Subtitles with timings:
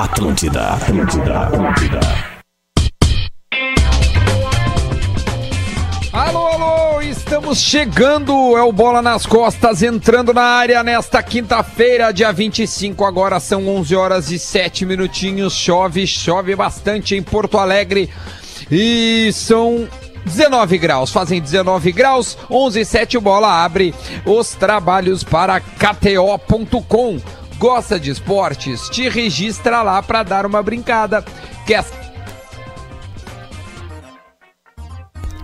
[0.00, 2.00] Atlântida, Atlântida, Atlântida.
[6.12, 12.32] Alô, alô, estamos chegando, é o Bola nas Costas, entrando na área nesta quinta-feira, dia
[12.32, 18.08] 25, agora são 11 horas e 7 minutinhos, chove, chove bastante em Porto Alegre
[18.70, 19.88] e são
[20.24, 23.92] 19 graus, fazem 19 graus, 11 e 7 o Bola abre
[24.24, 27.18] os trabalhos para KTO.com.
[27.58, 28.88] Gosta de esportes?
[28.88, 31.24] Te registra lá para dar uma brincada.
[31.66, 31.84] Quer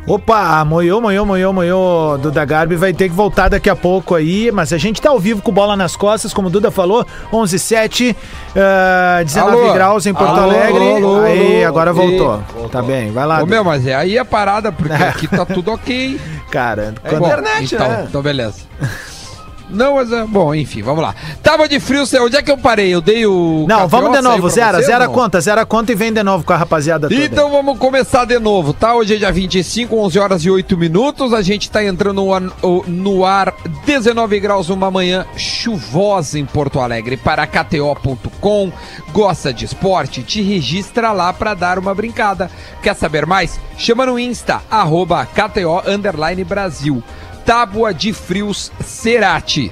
[0.06, 2.18] Opa, moiou, moiou, moiou, moiou.
[2.18, 5.18] Duda Garbi vai ter que voltar daqui a pouco aí, mas a gente tá ao
[5.18, 8.14] vivo com bola nas costas, como o Duda falou, 11 7,
[8.50, 9.72] uh, 19 Alô?
[9.72, 10.96] graus em Porto Alô, Alegre.
[10.96, 12.42] alô, aí, agora voltou.
[12.66, 13.42] E- Tá bem, vai lá.
[13.42, 16.20] Ô, meu, mas é aí a parada, porque aqui tá tudo ok.
[16.50, 18.04] Cara, É quando- internet, então, né?
[18.06, 18.56] Então, beleza.
[19.68, 21.14] Não, mas é bom, enfim, vamos lá.
[21.42, 22.94] Tava de frio, onde é que eu parei?
[22.94, 23.64] Eu dei o.
[23.68, 26.12] Não, vamos de novo, pra zera, vocês, zera a conta, zera a conta e vem
[26.12, 27.20] de novo com a rapaziada toda.
[27.24, 28.94] Então vamos começar de novo, tá?
[28.94, 31.32] Hoje é dia 25, 11 horas e 8 minutos.
[31.32, 32.42] A gente tá entrando no ar,
[32.86, 33.54] no ar
[33.86, 37.16] 19 graus, uma manhã chuvosa em Porto Alegre.
[37.16, 38.72] Para KTO.com,
[39.12, 40.22] gosta de esporte?
[40.22, 42.50] Te registra lá pra dar uma brincada.
[42.82, 43.58] Quer saber mais?
[43.76, 47.02] Chama no Insta, arroba KTO Underline Brasil.
[47.44, 49.70] Tábua de Frios Cerati.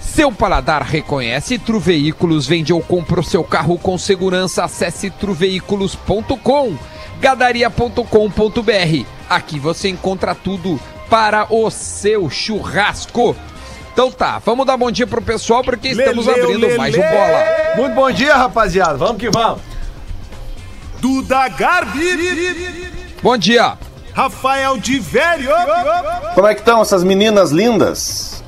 [0.00, 4.62] Seu paladar reconhece Tru Veículos, vende ou compra o seu carro com segurança.
[4.64, 6.76] Acesse truveículos.com,
[7.18, 9.06] gadaria.com.br.
[9.30, 13.34] Aqui você encontra tudo para o seu churrasco.
[13.92, 17.44] Então tá, vamos dar bom dia pro pessoal porque estamos Leleu, abrindo mais um bola.
[17.76, 18.98] Muito bom dia, rapaziada.
[18.98, 19.60] Vamos que vamos.
[21.00, 23.78] Duda Garbi, Bom dia.
[24.14, 25.50] Rafael de Velho,
[26.34, 28.42] Como é que estão essas meninas lindas?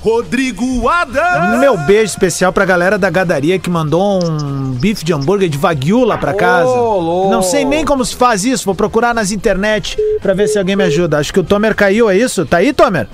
[0.00, 1.60] Rodrigo Adams.
[1.60, 6.04] Meu beijo especial pra galera da gadaria que mandou um bife de hambúrguer de Wagyu
[6.04, 6.68] lá pra casa.
[6.68, 7.30] louco.
[7.30, 10.74] Não sei nem como se faz isso, vou procurar nas internet pra ver se alguém
[10.74, 11.18] me ajuda.
[11.18, 12.44] Acho que o Tomer caiu, é isso?
[12.44, 13.06] Tá aí, Tomer?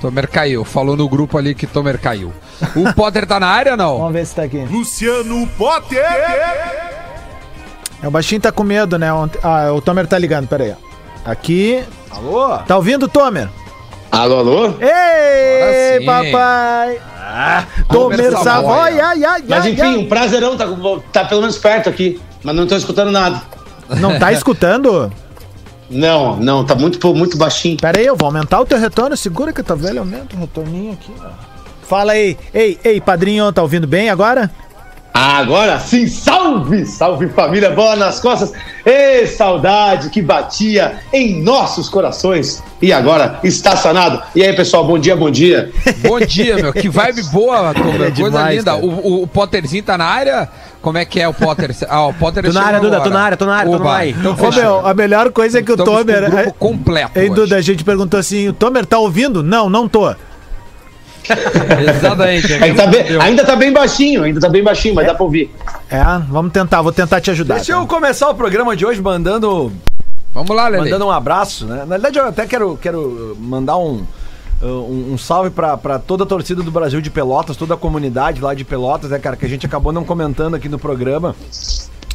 [0.00, 2.32] Tomer caiu, falou no grupo ali que Tomer caiu.
[2.76, 3.98] O Potter tá na área ou não?
[3.98, 4.58] Vamos ver se tá aqui.
[4.70, 5.98] Luciano Potter.
[5.98, 6.86] É,
[8.06, 9.08] O baixinho tá com medo, né?
[9.42, 10.76] Ah, o Tomer tá ligando, pera aí.
[10.80, 10.86] ó.
[11.26, 11.82] Aqui.
[12.10, 12.56] Alô?
[12.58, 13.48] Tá ouvindo, Tomer?
[14.12, 14.66] Alô, alô?
[14.80, 17.00] Ei, papai!
[17.88, 19.96] Tomer Tomer Savoy, ai, ai, Mas enfim, ai.
[19.96, 20.66] um prazerão, tá,
[21.12, 23.42] tá pelo menos perto aqui, mas não tô escutando nada.
[24.00, 25.12] Não tá escutando?
[25.90, 27.76] Não, não, tá muito, muito baixinho.
[27.76, 29.16] Pera aí, eu vou aumentar o teu retorno.
[29.16, 31.56] Segura que tá velho, aumenta o retorninho aqui, ó.
[31.82, 32.36] Fala aí.
[32.54, 34.50] Ei, ei, padrinho, tá ouvindo bem agora?
[35.18, 38.52] Agora sim, salve, salve família, bola nas costas.
[38.84, 44.22] Ê, saudade que batia em nossos corações e agora está sanado.
[44.34, 45.72] E aí, pessoal, bom dia, bom dia.
[46.06, 46.70] Bom dia, meu.
[46.70, 47.72] Que vibe boa.
[47.96, 48.76] É Coisa demais, linda.
[48.76, 50.50] O, o- o Potterzinho tá na área?
[50.82, 51.74] Como é que é o Potter?
[51.88, 53.84] Ah, o Potter Tô na área, Duda, tô na área, tô na área, tô no
[53.84, 54.06] Oba, ar.
[54.08, 54.62] Então Ô, fechou.
[54.62, 56.24] meu, a melhor coisa é que o Estamos com Tomer.
[56.24, 57.34] o grupo é- completo Ei, hoje.
[57.34, 59.42] Duda, a gente perguntou assim: o Tomer tá ouvindo?
[59.42, 60.14] Não, não tô.
[61.96, 62.52] Exatamente.
[62.54, 65.50] Ainda tá, bem, ainda tá bem baixinho, ainda tá bem baixinho, mas dá pra ouvir.
[65.90, 67.56] É, vamos tentar, vou tentar te ajudar.
[67.56, 67.78] Deixa tá?
[67.78, 69.72] eu começar o programa de hoje mandando,
[70.32, 70.84] Vamos lá, Lele.
[70.84, 71.78] mandando um abraço, né?
[71.78, 74.04] Na verdade, eu até quero, quero mandar um,
[74.62, 78.40] um, um salve pra, pra toda a torcida do Brasil de Pelotas, toda a comunidade
[78.40, 79.36] lá de Pelotas, né, cara?
[79.36, 81.34] Que a gente acabou não comentando aqui no programa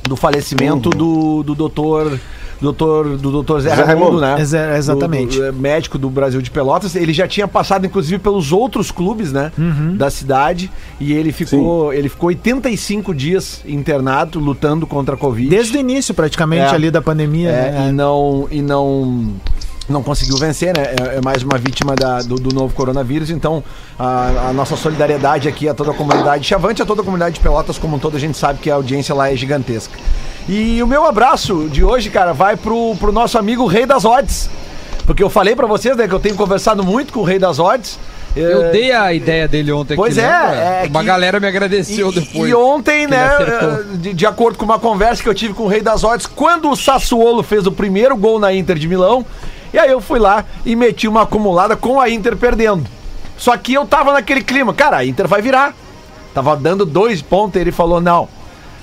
[0.04, 2.20] do falecimento do, do doutor.
[2.62, 4.22] Doutor, do doutor Zé, Zé Raimundo, Raimundo.
[4.22, 4.40] né?
[4.40, 5.36] Exa- exatamente.
[5.38, 6.96] Do- do, é, médico do Brasil de Pelotas.
[6.96, 9.52] Ele já tinha passado, inclusive, pelos outros clubes, né?
[9.98, 10.70] Da cidade.
[11.00, 15.50] E ele ficou, ele ficou 85 dias internado, lutando contra a Covid.
[15.50, 16.76] Desde o início, praticamente, É.
[16.76, 17.50] ali da pandemia.
[17.50, 17.90] É, né?
[17.90, 19.34] e não e não
[19.90, 20.84] não conseguiu vencer, né?
[20.84, 23.30] É, é mais uma vítima da- do, do novo coronavírus.
[23.30, 23.62] Então,
[24.00, 27.42] a, a nossa solidariedade aqui a toda a comunidade Chavante, a toda a comunidade de
[27.42, 29.98] Pelotas como um todo, a gente sabe que a audiência lá é gigantesca.
[30.50, 34.50] E o meu abraço de hoje, cara, vai pro, pro nosso amigo Rei das Odds.
[35.06, 37.60] Porque eu falei pra vocês, né, que eu tenho conversado muito com o Rei das
[37.60, 38.00] Odds.
[38.36, 40.56] Eu É, dei a ideia dele ontem Pois aqui, é, lembra?
[40.56, 42.50] é Uma que- galera me agradeceu e, depois.
[42.50, 45.68] E ontem, né, eh, de, de acordo com uma conversa que eu tive com o
[45.68, 49.26] Rei das Odds, quando o Sassuolo fez o primeiro gol na Inter de Milão,
[49.74, 52.86] e aí eu fui lá e meti uma acumulada com a Inter perdendo.
[53.38, 55.74] Só que eu tava naquele clima, cara, a Inter vai virar.
[56.34, 58.30] Tava dando dois pontos e ele falou, não,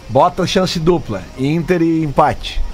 [0.08, 2.67] bota chance dupla, Inter e empate.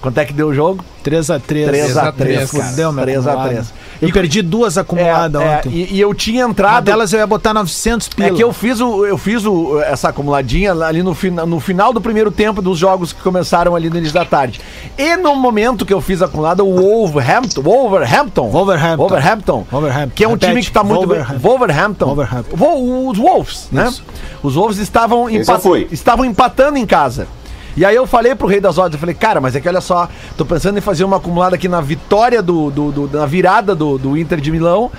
[0.00, 0.82] Quanto é que deu o jogo?
[1.04, 1.68] 3x3.
[1.68, 3.48] 3x3, Fudeu, meu 3 a acumulado.
[3.50, 3.72] 3.
[4.00, 5.68] Eu E- perdi duas acumuladas É, é, ontem.
[5.72, 6.84] e, e eu tinha Uma entrado.
[6.84, 8.28] delas eu ia botar 900 pila.
[8.28, 11.92] É que eu fiz, o, eu fiz o, essa acumuladinha ali no, fina, no final
[11.92, 14.58] do primeiro tempo dos jogos que começaram ali no início da tarde.
[14.96, 18.96] E no momento que eu fiz a acumulada, o Wolverhampton, Wolverhampton, Wolverhampton.
[18.96, 20.14] Wolverhampton, Wolverhampton.
[20.14, 20.50] que é um Repete.
[20.52, 21.32] time que tá muito Wolverhampton.
[21.34, 21.40] bem.
[21.42, 22.06] Wolverhampton.
[22.06, 22.56] Wolverhampton.
[22.56, 23.86] Wo- Os Wolves, né?
[23.88, 24.02] Isso.
[24.42, 25.26] Os Wolves estavam,
[25.60, 25.88] fui.
[25.92, 27.28] estavam empatando em casa.
[27.76, 29.80] E aí eu falei pro Rei das Odds, eu falei, cara, mas é que olha
[29.80, 33.74] só, tô pensando em fazer uma acumulada aqui na vitória do, do- do- na virada
[33.74, 34.90] do, do Inter de Milão,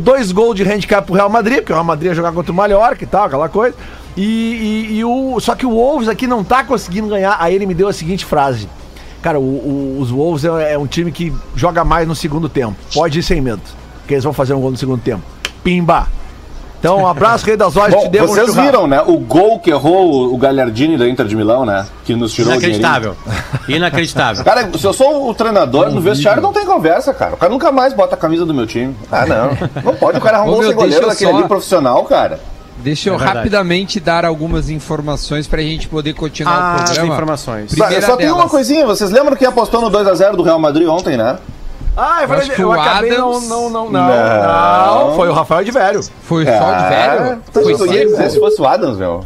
[0.00, 2.54] dois gols de handicap pro Real Madrid, porque o Real Madrid ia jogar contra o
[2.54, 3.76] Mallorca e tal, aquela coisa.
[4.16, 7.36] E, e- e o, só que o Wolves aqui não tá conseguindo ganhar.
[7.38, 8.68] Aí ele me deu a seguinte frase.
[9.22, 12.76] Cara, o- o- os Wolves é, é um time que joga mais no segundo tempo.
[12.94, 13.62] Pode ir sem medo,
[14.08, 15.22] que eles vão fazer um gol no segundo tempo.
[15.62, 16.06] Pimba!
[16.78, 18.62] Então, um abraço, Rei das Odds, Bom, um vocês churrasco.
[18.62, 19.02] viram, né?
[19.06, 21.84] O gol que errou o- o Galhardini da Inter de Milão, né?
[22.04, 22.54] Que nos tirou o.
[22.54, 23.16] Inacreditável.
[23.68, 24.44] Inacreditável.
[24.44, 27.34] Cara, se eu sou o treinador, no vestiário não tem conversa, cara.
[27.34, 28.94] O cara nunca mais bota a camisa do meu time.
[29.10, 29.82] Ah, não.
[29.82, 30.18] Não pode.
[30.18, 32.38] O cara arrumou sem goleiro eu daquele só- ali profissional, cara.
[32.78, 37.14] Deixa eu É rapidamente dar algumas informações pra gente poder continuar o As programa.
[37.14, 37.70] informações.
[37.70, 38.42] Só, Primeira só tem delas.
[38.42, 38.86] uma coisinha.
[38.86, 41.38] Vocês lembram quem apostou no 2x0 do Real Madrid ontem, né?
[41.96, 42.50] Ah, é acho verdade.
[42.54, 45.06] que Eu o acabei não, Adams- não, não, não, Não.
[45.08, 45.16] não.
[45.16, 46.00] Foi o Rafael de Velho.
[46.22, 47.42] Foi só de velho?
[47.48, 49.24] Então, Foi eu ia dizer se fosse o Adams, meu.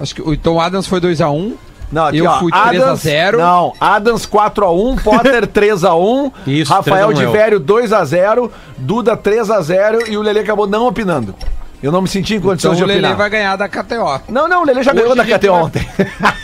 [0.00, 1.54] Acho que o Tom Adams foi 2x1.
[1.90, 3.38] Não, Eu fui 3 a 0.
[3.38, 7.32] Não, Adams 4x1, Potter 3x1, Isso, Rafael 3 a 1 de eu.
[7.32, 11.34] Velho 2x0, Duda 3x0 e o Lele acabou não opinando.
[11.82, 13.16] Eu não me senti em Então condições o de Lele opinar.
[13.16, 14.20] vai ganhar da KTO.
[14.28, 15.88] Não, não, o Lele já Hoje ganhou da KTO vai- ontem.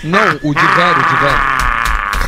[0.04, 0.20] Não,
[0.50, 1.61] o de velho, o de velho.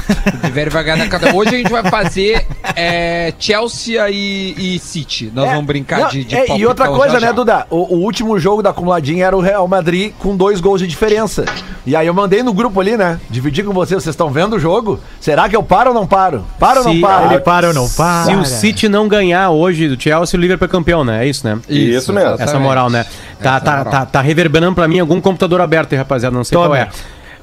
[0.09, 1.37] O de velho vai ganhar da KTO.
[1.37, 2.47] Hoje a gente vai fazer
[2.77, 5.31] é, Chelsea e, e City.
[5.35, 7.27] Nós vamos brincar Não, de, de é, E outra coisa, já.
[7.29, 7.67] né, Duda?
[7.71, 11.45] O, o último jogo da acumuladinha era o Real Madrid com dois gols de diferença.
[11.87, 13.21] E aí eu mandei no grupo ali, né?
[13.29, 14.99] Dividi com vocês, vocês estão vendo o jogo?
[15.21, 16.45] Será que eu paro ou não paro?
[16.59, 17.27] Paro ou não paro?
[17.33, 18.25] Ele para ou não para?
[18.25, 21.25] Se o City não ganhar hoje do Chelsea, o Liverpool é campeão, né?
[21.25, 21.59] É isso, né?
[21.69, 22.37] Isso mesmo.
[22.39, 23.05] Essa moral, né?
[23.43, 23.93] Tá, tá, moral.
[23.93, 26.35] tá, tá reverberando pra mim algum computador aberto aí, rapaziada.
[26.35, 26.89] Não sei qual é.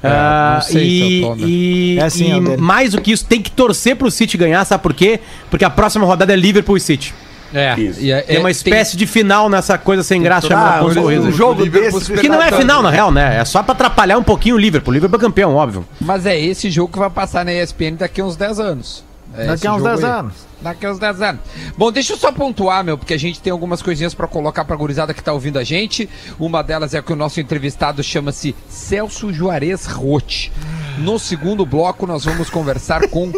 [0.02, 0.16] Tomer.
[0.18, 2.56] Ah, sei e, é e, É e é o dele.
[2.60, 5.20] mais do que isso, tem que torcer pro City ganhar, sabe por quê?
[5.50, 7.14] Porque a próxima rodada é Liverpool e City.
[7.54, 10.78] É, e é- Tem uma é- espécie de final nessa coisa sem graça Ah, chamada
[10.78, 12.10] com um, um jogo desse...
[12.14, 13.38] Que não é final, na real, né?
[13.40, 14.90] É só pra atrapalhar um pouquinho o Liverpool.
[14.90, 15.84] O Liverpool é campeão, óbvio.
[16.00, 19.04] Mas é esse jogo que vai passar na ESPN daqui a uns 10 anos.
[19.36, 20.10] É Daqui a uns jogo 10 aí.
[20.10, 20.34] anos.
[20.60, 21.40] Daqui a uns 10 anos.
[21.76, 24.76] Bom, deixa eu só pontuar, meu, porque a gente tem algumas coisinhas pra colocar pra
[24.76, 26.08] gurizada que tá ouvindo a gente.
[26.38, 30.52] Uma delas é que o nosso entrevistado chama-se Celso Juarez Rote.
[30.98, 33.32] No segundo bloco, nós vamos conversar com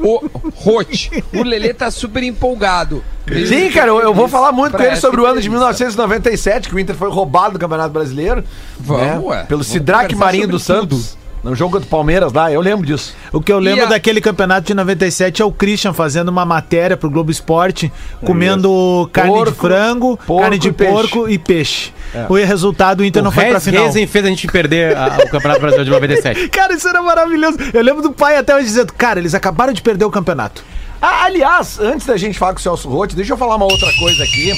[0.00, 1.24] o Rote.
[1.32, 3.02] O Lelê tá super empolgado.
[3.46, 5.88] Sim, cara, eu, eu vou falar muito com ele sobre o ano de entrevista.
[5.88, 8.44] 1997, que o Inter foi roubado do Campeonato Brasileiro.
[8.78, 9.18] Vamos, né?
[9.18, 9.42] ué.
[9.44, 11.16] Pelo Sidraque Marinho dos Santos.
[11.46, 13.14] No jogo contra o Palmeiras lá, eu lembro disso.
[13.32, 16.96] O que eu lembro a- daquele campeonato de 97 é o Christian fazendo uma matéria
[16.96, 17.92] pro Globo Esporte,
[18.24, 20.92] comendo carne de Porco, frango, porco carne de e peixe.
[20.92, 21.92] porco e peixe.
[22.28, 23.84] O resultado, o Inter não o foi pra final.
[23.86, 26.48] Rezen fez a gente perder a- o Campeonato Brasileiro de 97.
[26.50, 27.58] Cara, isso era maravilhoso.
[27.72, 30.64] Eu lembro do pai até hoje dizendo, cara, eles acabaram de perder o campeonato.
[31.00, 33.92] Ah, aliás, antes da gente falar com o Celso Rotti, deixa eu falar uma outra
[33.98, 34.52] coisa aqui,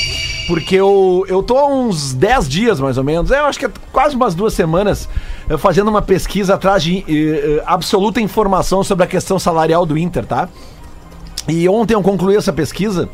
[0.46, 3.70] porque eu, eu tô há uns 10 dias, mais ou menos, eu acho que é
[3.92, 5.08] quase umas duas semanas,
[5.48, 9.98] eh, fazendo uma pesquisa atrás de eh, eh, absoluta informação sobre a questão salarial do
[9.98, 10.48] Inter, tá?
[11.48, 13.08] E ontem eu concluí essa pesquisa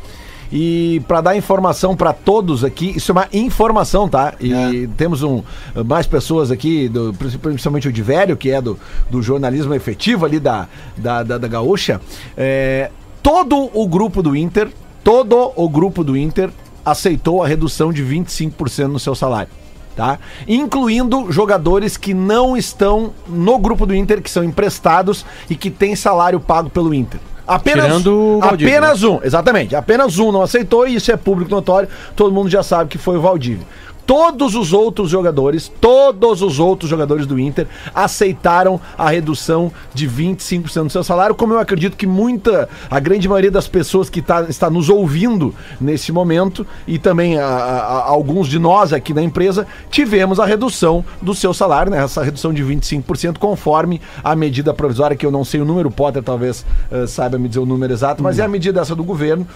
[0.51, 4.33] e para dar informação para todos aqui, isso é uma informação, tá?
[4.39, 5.41] E temos um,
[5.85, 8.77] mais pessoas aqui, do, principalmente o Divério, que é do,
[9.09, 11.99] do jornalismo efetivo ali da, da, da, da Gaúcha.
[12.37, 12.91] É,
[13.25, 14.69] todo o grupo do Inter,
[15.03, 16.51] todo o grupo do Inter
[16.85, 19.51] aceitou a redução de 25% no seu salário.
[19.95, 20.19] Tá?
[20.47, 25.95] Incluindo jogadores que não estão no grupo do Inter, que são emprestados e que têm
[25.95, 27.19] salário pago pelo Inter.
[27.47, 29.75] Apenas, Tirando Valdívia, apenas um, exatamente.
[29.75, 31.89] Apenas um não aceitou e isso é público notório.
[32.15, 33.65] Todo mundo já sabe que foi o Valdívia.
[34.05, 40.83] Todos os outros jogadores, todos os outros jogadores do Inter aceitaram a redução de 25%
[40.83, 44.43] do seu salário, como eu acredito que muita, a grande maioria das pessoas que tá,
[44.43, 49.65] está nos ouvindo nesse momento e também a- a- alguns de nós aqui na empresa
[49.89, 52.03] tivemos a redução do seu salário, né?
[52.03, 56.21] Essa redução de 25% conforme a medida provisória, que eu não sei o número, Potter
[56.21, 59.47] talvez eh, saiba me dizer o número exato, mas é a medida essa do governo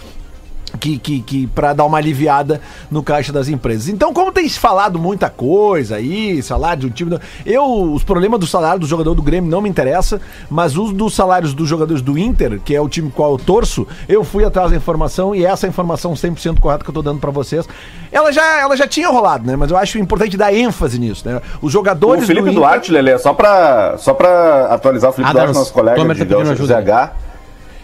[0.79, 2.59] que, que, que para dar uma aliviada
[2.91, 3.87] no caixa das empresas.
[3.87, 8.45] Então, como tem se falado muita coisa aí, salário do time, eu os problemas do
[8.47, 12.17] salário do jogador do Grêmio não me interessa, mas os dos salários dos jogadores do
[12.17, 15.67] Inter, que é o time qual eu torço, eu fui atrás da informação e essa
[15.67, 17.67] informação 100% correta que eu tô dando para vocês,
[18.11, 19.55] ela já ela já tinha rolado, né?
[19.55, 21.41] Mas eu acho importante dar ênfase nisso, né?
[21.61, 25.29] Os O jogadores Felipe do Inter- Duarte, Lelê, só pra, só pra atualizar o Felipe
[25.29, 26.81] Ah, Duarte, não, nosso colega de tá Gaúcho ajuda.
[26.81, 27.11] ZH,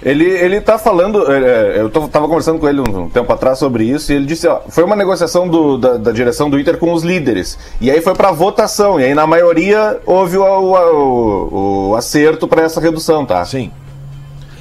[0.06, 3.34] ele, ele tá falando, é, é, eu tô, tava conversando com ele um, um tempo
[3.34, 6.60] atrás sobre isso, e ele disse, ó, foi uma negociação do- da, da direção do
[6.60, 10.44] Inter com os líderes, e aí foi pra votação, e aí na maioria houve o,
[10.44, 13.44] o, o- o acerto pra essa redução, tá?
[13.44, 13.72] Sim.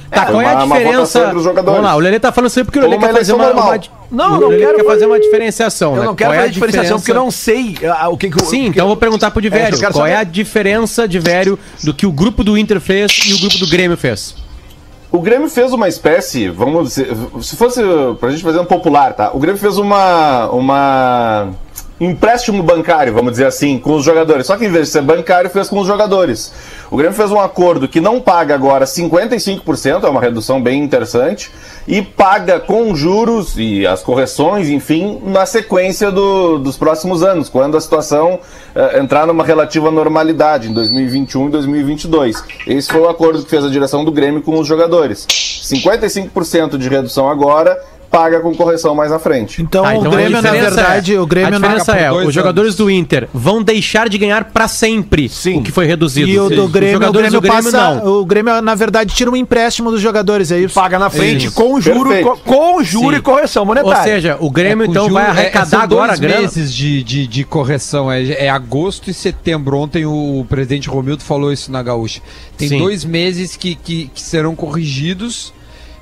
[0.09, 0.93] Tá, foi qual é a uma- diferença?
[0.97, 1.75] votação entre os jogadores.
[1.77, 3.79] Vamos lá, o Lelê tá falando isso aí porque o Lelê quer fazer uma, uma-
[4.11, 6.05] Não, o não Lelê quero- quer fazer uma diferenciação, Eu né?
[6.05, 8.45] não quero Qual é fazer diferenciação porque eu não sei ah, o que que o-
[8.45, 9.75] Sim, então eu vou perguntar pro É, Divério.
[9.75, 10.21] eu quero qual é saber.
[10.21, 13.97] a diferença, Divério, do que o grupo do Inter fez e o grupo do Grêmio
[13.97, 14.35] fez?
[15.11, 17.81] O Grêmio fez uma espécie, vamos dizer, se fosse
[18.19, 19.31] pra gente fazer um popular, tá?
[19.33, 21.49] O Grêmio fez uma uma
[21.99, 24.47] empréstimo bancário, vamos dizer assim, com os jogadores.
[24.47, 26.51] Só que em vez de ser bancário, fez com os jogadores.
[26.91, 31.51] O Grêmio fez um acordo que não paga agora 55%, é uma redução bem interessante,
[31.87, 37.77] e paga com juros e as correções, enfim, na sequência do- dos próximos anos, quando
[37.77, 38.39] a situação
[38.75, 42.43] eh, entrar numa relativa normalidade, em 2021 e 2022.
[42.67, 45.25] Esse foi o acordo que fez a direção do Grêmio com os jogadores.
[45.63, 47.77] 55% de redução agora,
[48.15, 49.61] paga com correção mais à frente.
[49.61, 52.33] Então, Tá, o a Grêmio, na diferença verdade, é- o Grêmio a diferença é, os
[52.33, 52.77] jogadores anos.
[52.77, 55.57] do Inter vão deixar de ganhar pra sempre Sim.
[55.59, 56.29] o que foi reduzido.
[56.29, 58.19] E o do Grêmio, o Grêmio, do Grêmio passa, não.
[58.19, 60.73] o Grêmio, na verdade, tira um empréstimo dos jogadores, é isso?
[60.75, 61.55] paga na frente Isso.
[61.55, 62.37] com juro, Perfeito.
[62.45, 63.15] com juro Sim.
[63.17, 64.03] e correção Ou monetária.
[64.03, 67.27] seja, o Grêmio É, então juro- vai é- arrecadar são agora dois meses de, de,
[67.27, 68.11] de correção.
[68.11, 69.77] É, é agosto e setembro.
[69.77, 72.21] Ontem o presidente Romildo falou isso na Gaúcha.
[72.57, 72.77] Tem Sim.
[72.79, 75.53] dois meses que, que, que serão corrigidos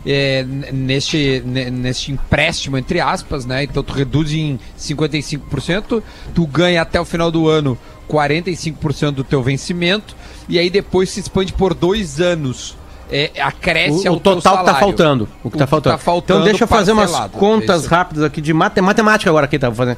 [0.05, 3.63] é, neste, ne- neste empréstimo, entre aspas, né?
[3.63, 6.01] Então tu reduz em 55%,
[6.33, 7.77] tu ganha até o final do ano
[8.09, 10.15] 45% do teu vencimento,
[10.47, 12.75] e aí depois se expande por dois anos.
[13.11, 15.29] É, acresce O, ao o teu total que tá faltando.
[15.43, 15.99] O que tá faltando.
[16.23, 19.75] Então deixa eu fazer umas contas rápidas aqui de mate- matemática agora aqui, tá vou
[19.77, 19.97] fazendo.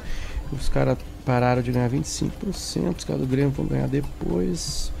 [0.52, 2.30] Os caras pararam de ganhar 25%,
[2.98, 4.92] os caras do Grêmio vão ganhar depois.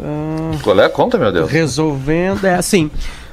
[0.00, 1.50] Ah, Qual é a conta, meu Deus?
[1.50, 2.44] resolvendo.
[2.46, 2.90] É assim.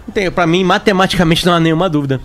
[0.10, 2.20] Tem, pra mim, matematicamente não há nenhuma dúvida.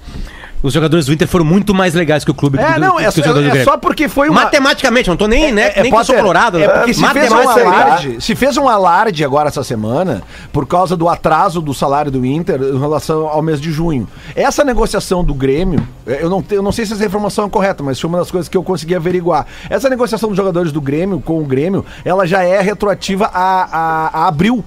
[0.63, 3.05] Os jogadores do Inter foram muito mais legais que o clube É, do, não, que
[3.05, 3.65] é, jogadores do é Grêmio.
[3.65, 4.45] só porque foi uma...
[4.45, 6.59] Matematicamente, não tô nem, né, É, é, nem que sou colorado.
[6.59, 10.23] É porque se fez um alarde, se fez um alarde agora essa semana
[10.55, 14.09] por causa do atraso do salário do Inter em relação ao mês de junho.
[14.35, 17.83] Essa negociação do Grêmio, é, eu não, eu não sei se essa informação é correta,
[17.83, 19.47] mas foi uma das coisas que eu consegui averiguar.
[19.69, 24.11] Essa negociação dos jogadores do Grêmio com o Grêmio, ela já é retroativa a, a-
[24.25, 24.65] a abril.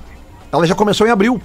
[0.51, 1.41] Ela já começou em abril.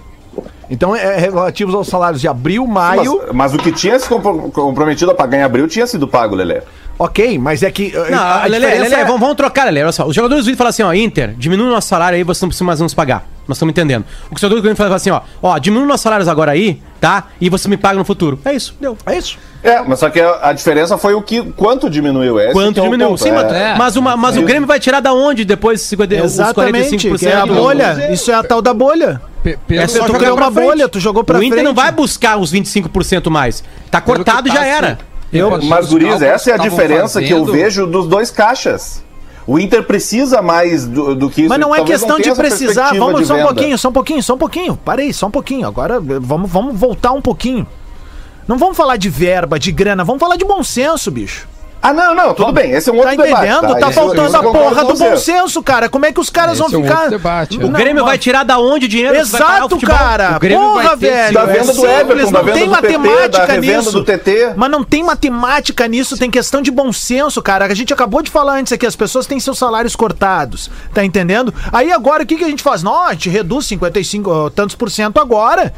[0.70, 3.20] Então é relativos aos salários de abril, maio.
[3.26, 6.34] Mas, mas o que tinha se compro- comprometido a pagar em abril tinha sido pago,
[6.34, 6.62] Lelé.
[6.98, 7.88] Ok, mas é que.
[7.96, 9.82] uh, Não, a diferença Lelê, é- vamos, vamos trocar, Lelê.
[9.82, 10.06] Olha só.
[10.06, 12.48] Os jogadores do Inter falam assim, ó, Inter, diminui o nosso salário aí, vocês não
[12.48, 13.26] precisam mais nos pagar.
[13.48, 14.04] Nós estamos entendendo.
[14.30, 17.24] O jogador do Grêmio fala assim, ó, ó, diminui nossos salários agora aí, tá?
[17.40, 18.38] E você me paga no futuro.
[18.44, 18.96] É isso, deu.
[19.04, 19.36] É isso.
[19.64, 22.52] É, mas só que a, a diferença foi o que quanto diminuiu esse.
[22.52, 23.10] Quanto que é o diminuiu?
[23.10, 23.32] ponto, Sim, é.
[23.32, 23.74] mas, É.
[23.76, 24.46] mas, uma, mas o Sim.
[24.46, 27.18] Grêmio vai tirar da onde depois os 50, os Exatamente, 45%?
[27.18, 28.12] que é a bolha.
[28.12, 29.20] Isso é a tal da bolha.
[29.42, 30.64] Pelo- É só tu criou uma frente.
[30.66, 31.64] bolha, tu jogou pra O Inter frente.
[31.66, 33.62] não vai buscar os 25% mais.
[33.90, 34.98] Tá pelo cortado que e já tá era.
[35.32, 39.02] Eu- Mas, Guriz, essa é a que diferença que eu fazendo, vejo dos dois caixas.
[39.46, 41.48] O Inter precisa mais do, do que isso.
[41.48, 42.94] Mas não é questão tenha de precisar.
[42.94, 44.76] Vamos de só um pouquinho, só um pouquinho, só um pouquinho.
[44.76, 45.66] Parei, só um pouquinho.
[45.66, 47.66] Agora eh, vamos, vamos voltar um pouquinho.
[48.46, 51.48] Não vamos falar de verba, de grana, vamos falar de bom senso, bicho.
[51.84, 52.70] Ah, não, não, tudo bem.
[52.70, 53.44] Esse é um Tá outro debate.
[53.48, 53.74] entendendo?
[53.80, 55.88] Tá Esse- faltando isso eu a porra do bom senso, cara.
[55.88, 56.94] Como é que os caras Esse vão é um ficar.
[56.96, 57.70] outro debate, O é.
[57.70, 59.14] Grêmio vai tirar da onde o dinheiro?
[59.16, 60.36] o Exato, cara.
[60.36, 61.34] O Grêmio Porra, vai ter velho.
[61.34, 63.90] Da é venda do simples, Everton, da não venda tem do PT, matemática nisso.
[63.90, 64.52] do TT.
[64.56, 67.64] Mas não tem matemática nisso, tem questão de bom senso, cara.
[67.66, 71.52] A gente acabou de falar antes aqui, as pessoas têm seus salários cortados, tá entendendo?
[71.72, 72.84] Aí agora o que, que a gente faz?
[72.84, 75.72] Não, a gente reduz 55 ó, tantos por cento agora.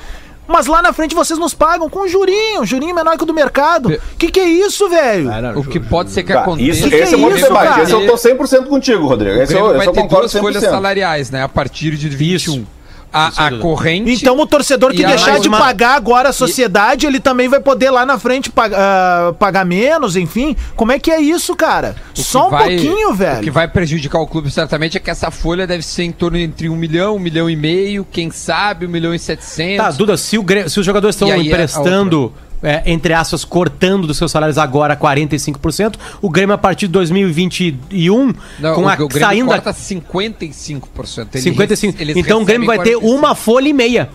[0.47, 3.27] Mas lá na frente vocês nos pagam com um jurinho, um jurinho menor que o
[3.27, 3.89] do mercado.
[3.89, 5.31] Pe- Que que é isso, velho?
[5.59, 6.71] O que pode ser que Tá, aconteça.
[6.71, 7.69] isso, Que que esse é é outro isso, debate.
[7.69, 7.83] cara?
[7.83, 9.39] Esse eu tô 100% contigo, Rodrigo.
[9.39, 10.71] O Esse eu, Grêmio vai esse eu ter concordo duas folhas 100%.
[10.71, 11.43] salariais, né?
[11.43, 12.53] A partir de 21.
[12.53, 12.67] A, Isso
[13.15, 13.61] a tudo.
[13.61, 14.11] corrente.
[14.13, 17.49] Então o torcedor que E a deixar de uma- pagar agora a sociedade, ele também
[17.49, 20.57] vai poder lá na frente pag- ah, pagar menos, enfim.
[20.77, 21.95] Como é que é isso, cara?
[22.15, 23.53] Só um vai- pouquinho, O que velho.
[23.53, 26.77] vai prejudicar o clube certamente é que essa folha deve ser em torno entre um
[26.77, 29.85] milhão, um milhão e meio, quem sabe um milhão e setecentos.
[29.85, 32.33] Tá, Duda, se, o se os jogadores estão E é a emprestando,
[32.65, 38.35] é, entre aspas, cortando dos seus salários agora 45%, o Grêmio a partir de 2021,
[38.59, 41.29] Não, com a, o Grêmio saindo corta 55%.
[41.35, 42.01] Ele 55%.
[42.01, 44.09] eles então o Grêmio vai ter uma folha e meia.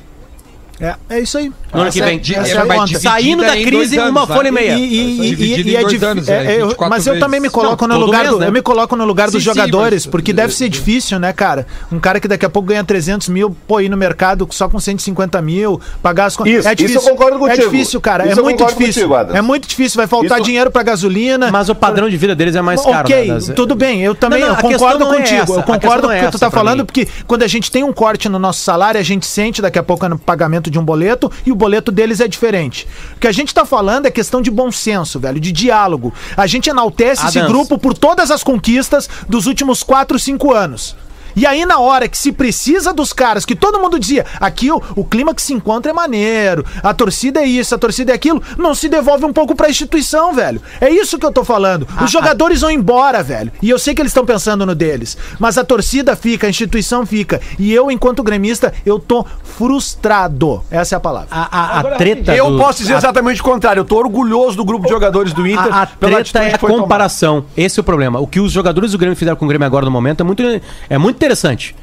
[0.81, 1.51] É, é isso aí.
[1.73, 2.21] No ano que vem.
[2.33, 4.61] É, é Saindo da crise, uma anos, folha e né?
[4.61, 4.73] meia.
[4.75, 7.13] E, e, e, e é dois dif- anos, é, é, é, eu- 24 mas eu
[7.13, 7.25] vezes.
[7.25, 8.47] também me coloco Não, no lugar mês, do, né?
[8.47, 11.33] eu me coloco no lugar Sim, dos sim, jogadores, mas- porque deve ser difícil, né,
[11.33, 11.67] cara?
[11.91, 14.79] Um cara que daqui a pouco ganha 300 mil, pô, ir no mercado só com
[14.79, 16.53] 150 mil, pagar as contas.
[16.53, 17.09] Isso, é isso eu difícil.
[17.11, 17.71] concordo É contigo.
[17.71, 18.27] difícil, cara.
[18.29, 19.09] Isso é muito difícil.
[19.33, 19.97] é muito difícil.
[19.97, 21.51] Vai faltar Isso- dinheiro pra gasolina.
[21.51, 22.99] Mas o padrão de vida deles é mais caro.
[23.07, 24.01] ok, né, das- tudo bem.
[24.01, 25.53] Eu também concordo é contigo.
[25.55, 27.91] eu concordo é com o que tu tá falando, porque quando a gente tem um
[27.93, 31.31] corte no nosso salário, a gente sente daqui a pouco no pagamento de um boleto
[31.45, 32.87] e o boleto deles é diferente.
[33.15, 36.13] O que a gente tá falando é questão de bom senso, velho, de diálogo.
[36.35, 40.95] A gente enaltece esse grupo por todas as conquistas dos últimos 4, 5 anos.
[41.35, 44.81] E aí, na hora que se precisa dos caras, que todo mundo dizia, aqui o,
[44.95, 48.41] o clima que se encontra é maneiro, a torcida é isso, a torcida é aquilo,
[48.57, 50.61] não se devolve um pouco pra instituição, velho.
[50.81, 51.87] É isso que eu tô falando.
[52.03, 53.51] Os jogadores vão embora, velho.
[53.61, 55.17] E eu sei que eles estão pensando no deles.
[55.39, 57.39] Mas a torcida fica, a instituição fica.
[57.57, 60.63] E eu, enquanto gremista, eu tô frustrado.
[60.71, 61.27] Essa é a palavra.
[61.31, 62.35] A, a- a treta.
[62.35, 63.81] Eu do- posso dizer a- exatamente o contrário.
[63.81, 65.73] Eu tô orgulhoso do grupo de jogadores do Inter.
[65.73, 66.81] A, treta é a foi tomada.
[66.83, 67.45] comparação.
[67.55, 68.19] Esse é o problema.
[68.19, 70.43] O que os jogadores do Grêmio fizeram com o Grêmio agora no momento é muito,
[70.89, 71.75] é muito interessante.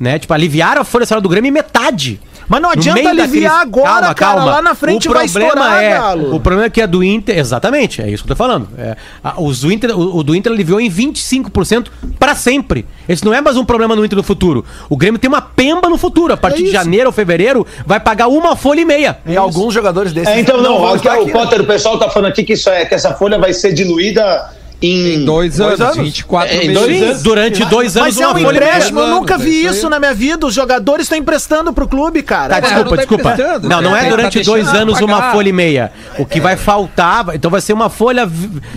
[0.00, 0.18] Né?
[0.18, 2.20] Tipo, aliviaram a folha salarial do Grêmio em metade.
[2.48, 3.46] Mas não adianta aliviar crise.
[3.46, 4.44] agora, cara.
[4.44, 6.34] Lá na frente o vai problema estourar, é, Galo.
[6.34, 8.68] O problema é que a do Inter, exatamente, é isso que eu tô falando.
[8.76, 11.86] É, a- os do Inter, o, o do Inter aliviou em 25%
[12.18, 12.84] pra sempre.
[13.08, 14.64] Esse não é mais um problema no Inter do futuro.
[14.90, 16.34] O Grêmio tem uma pemba no futuro.
[16.34, 16.72] A partir de isso.
[16.72, 19.18] janeiro ou fevereiro, vai pagar uma folha e meia.
[19.24, 20.34] E alguns jogadores desses.
[20.34, 21.32] É, então não, aqui, estar o aqui, né?
[21.32, 24.50] Potter, o pessoal tá falando aqui que isso é que essa folha vai ser diluída
[24.82, 25.96] em, Em dois, Dois anos, anos.
[26.08, 26.74] 24 É, em meses.
[26.82, 27.22] dois Sim, anos.
[27.22, 29.76] durante dois anos, Mas é um folha empréstimo, eu nunca é vi isso aí.
[29.76, 30.46] isso na minha vida.
[30.46, 32.54] Os jogadores estão emprestando pro clube, cara.
[32.54, 33.68] Tá, Não, desculpa, não tá desculpa.
[33.68, 35.92] Não, não é Tá durante dois anos uma folha e meia.
[36.18, 38.28] O que vai faltar, então vai ser uma folha.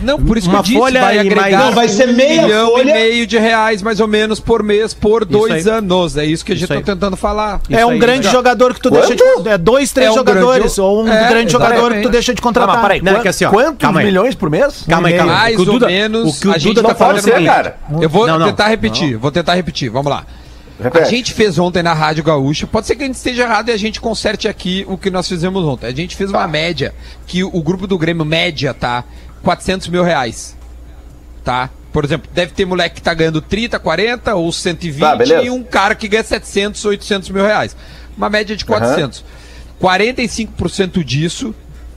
[0.03, 2.13] Não, por isso uma que eu disse, folha vai agregar mais- Não, vai ser um
[2.13, 2.89] meia milhão folha.
[2.89, 6.17] e meio de reais, mais ou menos, por mês, por dois anos.
[6.17, 6.83] É isso que a gente tá aí.
[6.83, 7.59] tentando falar.
[7.69, 9.07] É um aí, grande jogador que tu Quanto?
[9.07, 9.49] deixa de.
[9.49, 10.63] É dois, três É um jogadores.
[10.75, 12.75] grande- ou um É, grande jogador que tu deixa de contratar.
[12.75, 14.83] mas peraí, Não, é que assim, ó, quantos calma milhões por mês?
[14.87, 15.39] Calma aí, calma aí.
[15.39, 17.45] Mais O Duda- menos, o que o a gente Duda tá tá falando falando é
[17.45, 17.77] cara.
[18.01, 18.47] Eu vou Não, não.
[18.47, 20.25] tentar repetir, vou tentar repetir, vamos lá.
[20.79, 21.09] A Repete.
[21.09, 23.77] gente fez ontem na Rádio Gaúcha, pode ser que a gente esteja errado e a
[23.77, 25.87] gente conserte aqui o que nós fizemos ontem.
[25.87, 26.93] A gente fez uma média,
[27.25, 29.05] que o grupo do Grêmio média tá
[29.41, 30.55] 400 mil reais,
[31.45, 31.69] tá?
[31.93, 35.43] Por exemplo, deve ter moleque que tá ganhando 30, 40 ou 120 Tá, beleza.
[35.43, 37.73] e um cara que ganha 700, 800 mil reais.
[38.17, 39.23] Uma média de 400.
[39.81, 41.55] 45% disso,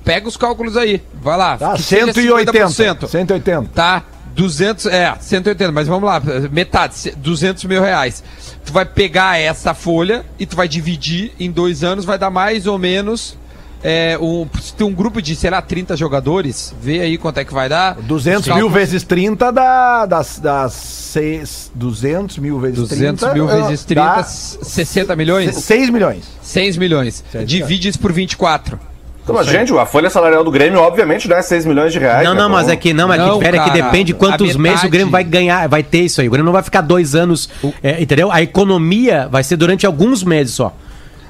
[0.08, 1.58] pega os cálculos aí, vai lá.
[1.58, 2.66] Tá, que seja 180.
[3.04, 3.08] 50%.
[3.08, 3.70] 180.
[3.74, 4.02] Tá,
[4.34, 6.18] 200, é, 180, mas vamos lá,
[6.50, 8.24] metade, se- 200 mil reais.
[8.64, 12.66] Tu vai pegar essa folha e tu vai dividir em dois anos, vai dar mais
[12.66, 13.36] ou menos.
[13.84, 17.44] É, um, se tem um grupo de, sei lá, 30 jogadores, vê aí quanto é
[17.44, 17.94] que vai dar.
[18.00, 20.06] 200 Os mil cálculos- vezes 30 dá.
[20.06, 23.34] Das, das seis, 200 mil vezes 200 30.
[23.34, 25.54] mil ah, vezes 30, dá 60 milhões?
[25.54, 26.24] 6 milhões.
[26.42, 27.22] 6 milhões.
[27.44, 28.80] Divide isso por 24.
[29.28, 32.24] Então, mas, gente, a folha salarial do Grêmio, obviamente, não é 6 milhões de reais.
[32.24, 32.40] Não, né?
[32.40, 34.58] não, mas é que não, é que, Não, difere, é que cara, depende quantos a
[34.58, 36.28] meses o Grêmio metade- vai ganhar, vai ter isso aí.
[36.28, 37.48] O Grêmio não vai ficar dois anos,
[37.82, 38.32] é, entendeu?
[38.32, 40.74] A economia vai ser durante alguns meses só.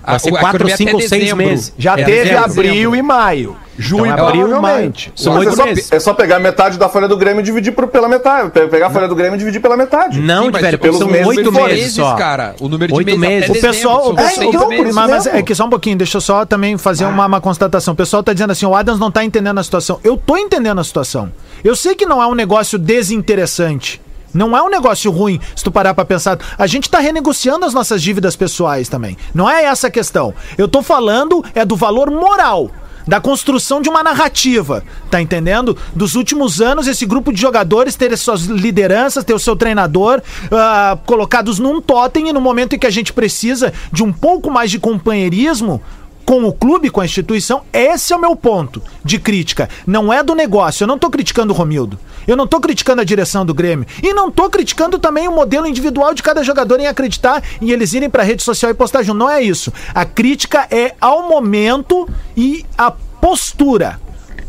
[0.06, 1.74] Vai ser a quatro, cinco seis meses.
[1.76, 2.44] Já É, teve dezembro.
[2.44, 3.56] abril e maio.
[3.80, 4.92] Junho, Então, abril e maio.
[5.14, 5.92] São Mas oito é, só, meses.
[5.92, 8.50] é só pegar metade da folha do Grêmio e dividir por, pela metade.
[8.50, 10.20] Pe- Pegar a folha do Grêmio e dividir pela metade.
[10.20, 12.14] Não, Sim, mas velho, pelos são oito meses só.
[12.16, 12.56] cara.
[12.60, 14.76] O número de Oito meses, O pessoal, seis então, meses.
[14.82, 17.26] por isso mas, mas é que só um pouquinho, deixa eu só também fazer uma,
[17.26, 17.94] uma constatação.
[17.94, 20.00] O pessoal tá dizendo assim, o Adams não tá entendendo a situação.
[20.02, 21.32] Eu tô entendendo a situação.
[21.62, 22.78] Eu sei que não é um negócio
[23.22, 24.00] desinteressante.
[24.32, 26.38] Não é um negócio ruim, se tu parar pra pensar.
[26.58, 29.16] A gente tá renegociando as nossas dívidas pessoais também.
[29.34, 30.34] Não é essa a questão.
[30.58, 32.70] Eu tô falando é do valor moral.
[33.08, 35.74] Da construção de uma narrativa, tá entendendo?
[35.94, 40.20] Dos últimos anos, esse grupo de jogadores ter as suas lideranças, ter o seu treinador
[40.52, 44.50] ah, colocados num totem e no momento em que a gente precisa de um pouco
[44.50, 45.80] mais de companheirismo,
[46.28, 49.66] com o clube, com a instituição, esse é o meu ponto de crítica.
[49.86, 50.84] Não é do negócio.
[50.84, 51.98] Eu não tô criticando o Romildo.
[52.26, 53.86] Eu não tô criticando a direção do Grêmio.
[54.02, 57.94] E não tô criticando também o modelo individual de cada jogador em acreditar em eles
[57.94, 59.16] irem pra rede social e postar junto.
[59.16, 59.72] Não é isso.
[59.94, 63.98] A crítica é ao momento e a postura.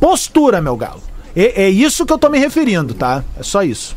[0.01, 1.01] Postura, meu galo.
[1.33, 3.23] É, é isso que eu tô me referindo, tá?
[3.39, 3.95] É só isso.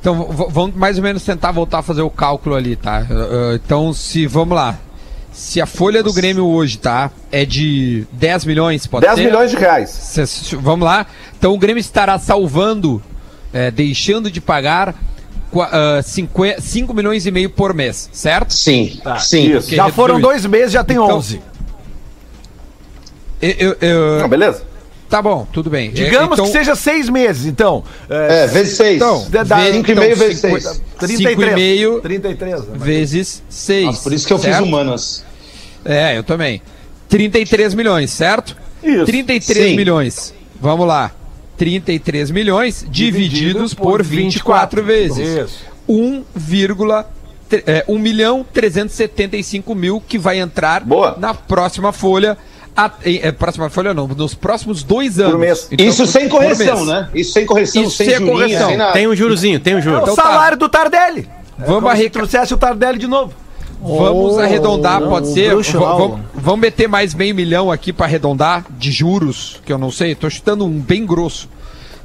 [0.00, 3.04] Então vamos mais ou menos tentar voltar a fazer o cálculo ali, tá?
[3.10, 4.78] Uh, uh, Então, se vamos lá.
[5.36, 7.10] Se a folha do Grêmio hoje, tá?
[7.30, 9.24] É de 10 milhões, pode 10 ser?
[9.26, 9.90] milhões de reais.
[9.90, 11.06] Se- se- vamos lá.
[11.38, 13.02] Então o Grêmio estará salvando,
[13.52, 14.94] é, deixando de pagar
[16.58, 18.54] 5 milhões e meio por mês, certo?
[18.54, 19.18] Sim, Tá.
[19.18, 19.54] sim.
[19.54, 19.70] Isso.
[19.74, 19.94] Já reduzir.
[19.94, 21.42] foram dois meses, já tem Então, 11.
[23.42, 24.62] Eu- eu- eu- Não, beleza.
[25.10, 25.90] tá bom, tudo bem.
[25.90, 27.84] Digamos É, então- que seja seis meses, então.
[28.08, 28.96] É, É, vezes seis.
[28.96, 30.82] Então, vê- cinco e então, meio vezes cinco- seis.
[30.98, 31.54] 33.
[31.54, 32.60] 5,5 33.
[32.60, 32.74] né?
[32.78, 33.84] vezes 6.
[33.84, 35.25] Nossa, por isso que eu fiz humanas.
[35.86, 36.60] É, eu também.
[37.08, 38.56] 33 milhões, certo?
[38.82, 39.04] Isso.
[39.06, 39.76] 33 Sim.
[39.76, 40.34] milhões.
[40.60, 41.12] Vamos lá.
[41.56, 45.26] 33 milhões divididos por 24 vezes.
[45.46, 45.64] Isso.
[45.88, 46.22] 1,
[47.48, 51.16] tre- é, 1 milhão 375 mil que vai entrar Boa.
[51.18, 52.36] na próxima folha.
[52.76, 55.40] A, é, próxima folha não, nos próximos dois anos.
[55.40, 55.68] mês.
[55.70, 56.86] Então, Isso por- sem correção, mês.
[56.88, 57.08] né?
[57.14, 58.68] Isso sem correção, Isso sem sem jurinha, correção.
[58.68, 58.92] sem.
[58.92, 59.96] Tem um jurozinho, tem um juro.
[59.96, 60.22] É o Então tá.
[60.24, 61.20] salário do Tardelli.
[61.58, 63.32] É Vamos como se arreca- trouxesse o Tardelli de novo.
[63.86, 65.50] Vamos arredondar, pode o ser?
[65.50, 69.90] bruxo vamos, vamos meter mais meio milhão aqui para arredondar de juros, que eu não
[69.90, 71.48] sei, tô chutando um bem grosso.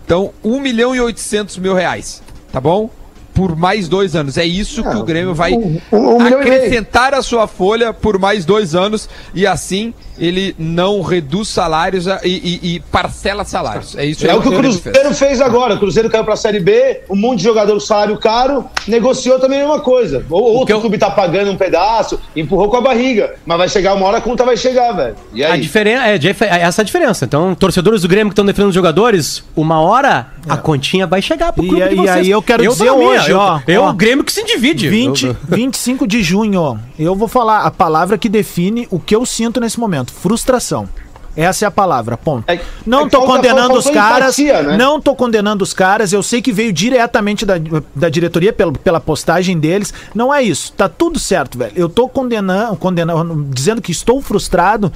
[0.05, 2.89] Então, 1 milhão e 800 mil reais, tá bom?
[3.33, 4.37] Por mais dois anos.
[4.37, 6.37] É isso que o Grêmio vai um- um meio.
[6.39, 12.21] acrescentar a sua folha por mais dois anos e assim ele não reduz salários a-
[12.23, 13.97] e, e- e parcela salários.
[13.97, 15.73] É isso É aí o que o Cruzeiro fez agora.
[15.75, 19.59] O Cruzeiro caiu pra Série B, um monte de jogador com salário caro, negociou também
[19.59, 20.23] a mesma coisa.
[20.29, 23.33] Ou outro eu- clube tá pagando um pedaço, empurrou com a barriga.
[23.45, 25.15] Mas vai chegar uma hora, a conta vai chegar, velho.
[25.33, 25.61] E A aí?
[25.61, 27.25] diferença é, é essa a diferença.
[27.25, 31.51] Então, torcedores do Grêmio que estão defendendo os jogadores, uma hora a continha vai chegar
[31.51, 32.09] pro E clube aí- de e vocês.
[32.17, 33.89] aí eu quero tô dizer minha, hoje, eu- ó, É ó.
[33.89, 34.87] o Grêmio que se divide.
[34.89, 39.25] 20, Eu- 25 de junho, eu vou falar a palavra que define o que eu
[39.25, 40.87] sinto nesse momento: frustração.
[41.33, 42.43] Essa é a palavra, ponto.
[42.49, 44.75] É- não é tô falta- condenando os faltou caras, empatia, né?
[44.77, 47.53] não tô condenando os caras, eu sei que veio diretamente da,
[47.95, 51.71] da diretoria pela, pela postagem deles, não é isso, tá tudo certo, velho.
[51.73, 54.91] Eu tô condenando, condenando, dizendo que estou frustrado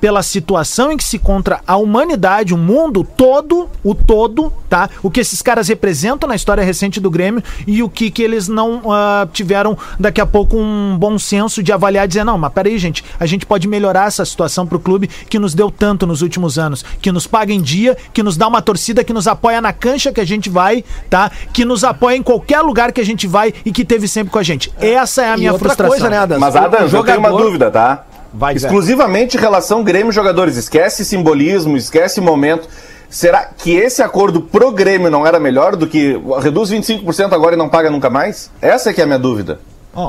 [0.00, 4.88] pela situação em que se encontra a humanidade, o mundo todo, o todo, tá?
[5.02, 8.48] O que esses caras representam na história recente do Grêmio e o que, que eles
[8.48, 12.52] não ah, tiveram daqui a pouco um bom senso de avaliar e dizer, não, mas
[12.52, 16.22] peraí, gente, a gente pode melhorar essa situação pro clube que nos deu tanto nos
[16.22, 19.60] últimos anos, que nos paga em dia, que nos dá uma torcida, que nos apoia
[19.60, 21.30] na cancha que a gente vai, tá?
[21.52, 24.38] Que nos apoia em qualquer lugar que a gente vai e que teve sempre com
[24.38, 24.72] a gente.
[24.78, 25.90] Essa é a E minha outra frustração.
[25.92, 26.40] coisa, né, Adams?
[26.40, 28.04] Mas, Adams, eu tenho uma jogador- dúvida, tá?
[28.32, 28.54] Vai.
[28.54, 30.56] Exclusivamente relação Grêmio-jogadores.
[30.56, 32.68] Esquece simbolismo, esquece momento.
[33.08, 37.58] Será que esse acordo pro Grêmio não era melhor do que reduz 25% agora e
[37.58, 38.50] não paga nunca mais?
[38.60, 39.60] Essa é que é a minha dúvida.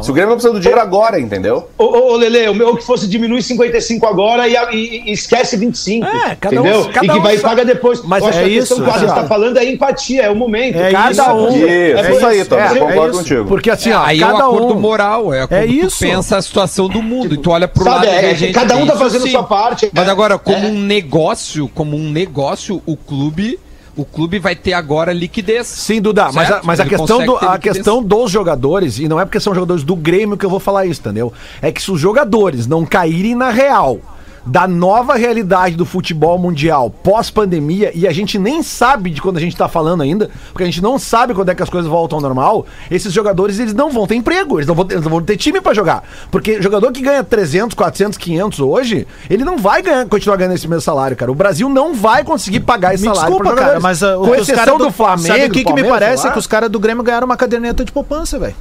[0.03, 1.67] Se o Grêmio não precisa do dinheiro agora, entendeu?
[1.75, 5.11] Ô, ô, ô, Lele, o meu que fosse diminuir 55 agora e, a- e- e
[5.11, 6.05] esquece 25.
[6.05, 6.89] É, cada um- entendeu?
[6.93, 7.55] cada e que um vai sabe.
[7.55, 8.01] paga depois.
[8.03, 10.29] Mas é que a questão isso, que o Adams assim, está falando é empatia, é
[10.29, 10.75] o momento.
[10.77, 11.23] É Cada isso.
[11.31, 11.47] um.
[11.49, 12.45] Isso, é isso aí.
[12.45, 13.19] Thomas, é- eu concordo é isso.
[13.19, 13.45] contigo.
[13.45, 14.79] Porque assim, ó, Aí é o cada acordo um...
[14.79, 15.99] moral, é como É tu isso.
[15.99, 17.33] pensa a situação do mundo.
[17.33, 19.23] E tu olha pro Sabe, lado é, e a é, gente cada um tá fazendo
[19.23, 19.31] sim.
[19.31, 19.89] sua parte.
[19.91, 20.69] Mas É, agora, como é.
[20.69, 23.57] um negócio, como um negócio, o clube,
[23.99, 25.67] o clube vai ter agora liquidez.
[25.67, 26.65] Sim, Duda, mas a, Certo?
[26.65, 29.95] mas a questão, do, a questão dos jogadores, e não é porque são jogadores do
[29.95, 31.33] Grêmio que eu vou falar isso, entendeu?
[31.61, 33.99] É que se os jogadores não caírem na real
[34.45, 39.39] da nova realidade do futebol mundial pós-pandemia, e a gente nem sabe de quando a
[39.39, 42.17] gente tá falando ainda, porque a gente não sabe quando é que as coisas voltam
[42.17, 45.21] ao normal, esses jogadores eles não vão ter emprego, eles não vão ter, não vão
[45.21, 46.03] ter time pra jogar.
[46.31, 50.67] Porque jogador que ganha 300, 400, 500 hoje, ele não vai ganhar, continuar ganhando esse
[50.67, 51.31] mesmo salário, cara.
[51.31, 54.55] O Brasil não vai conseguir pagar esse Me salário desculpa, cara, mas o com exceção
[54.55, 56.27] caras do, Flamengo, Sabe o que, que me parece?
[56.27, 58.55] É que os caras do Grêmio ganharam uma caderneta de poupança, velho.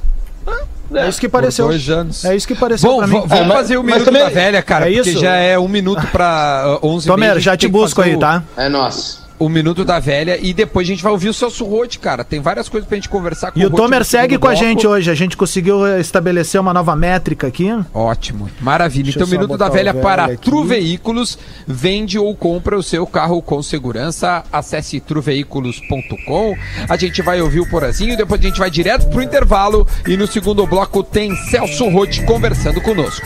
[0.93, 1.67] É isso que pareceu.
[1.67, 2.25] dois anos.
[2.25, 3.23] É isso que pareceu Bom, pra v- mim.
[3.27, 5.19] vamos É, fazer o mas minuto também- da velha, cara, É porque isso.
[5.19, 8.15] já é um minuto pra uh, 11 e meia, a Tomer, já te busco aí,
[8.15, 8.43] o- tá?
[8.57, 9.28] É nosso.
[9.39, 12.25] O minuto da velha e depois a gente vai ouvir o Celso Roth, cara.
[12.25, 14.65] Tem várias coisas pra gente conversar com E o Roth Tomer segue com a bloco.
[14.65, 15.09] gente hoje.
[15.09, 17.69] A gente conseguiu estabelecer uma nova métrica aqui.
[17.93, 19.05] Ótimo, maravilha.
[19.05, 20.37] Deixa então, Minuto da o Velha para aqui.
[20.37, 21.39] Tru Veículos.
[21.65, 24.43] Vende ou compra o seu carro com segurança.
[24.51, 26.55] Acesse truveículos.com.
[26.89, 29.87] A gente vai ouvir o Porazinho, depois a gente vai direto pro intervalo.
[30.05, 33.25] E no segundo bloco tem Celso Roth conversando conosco.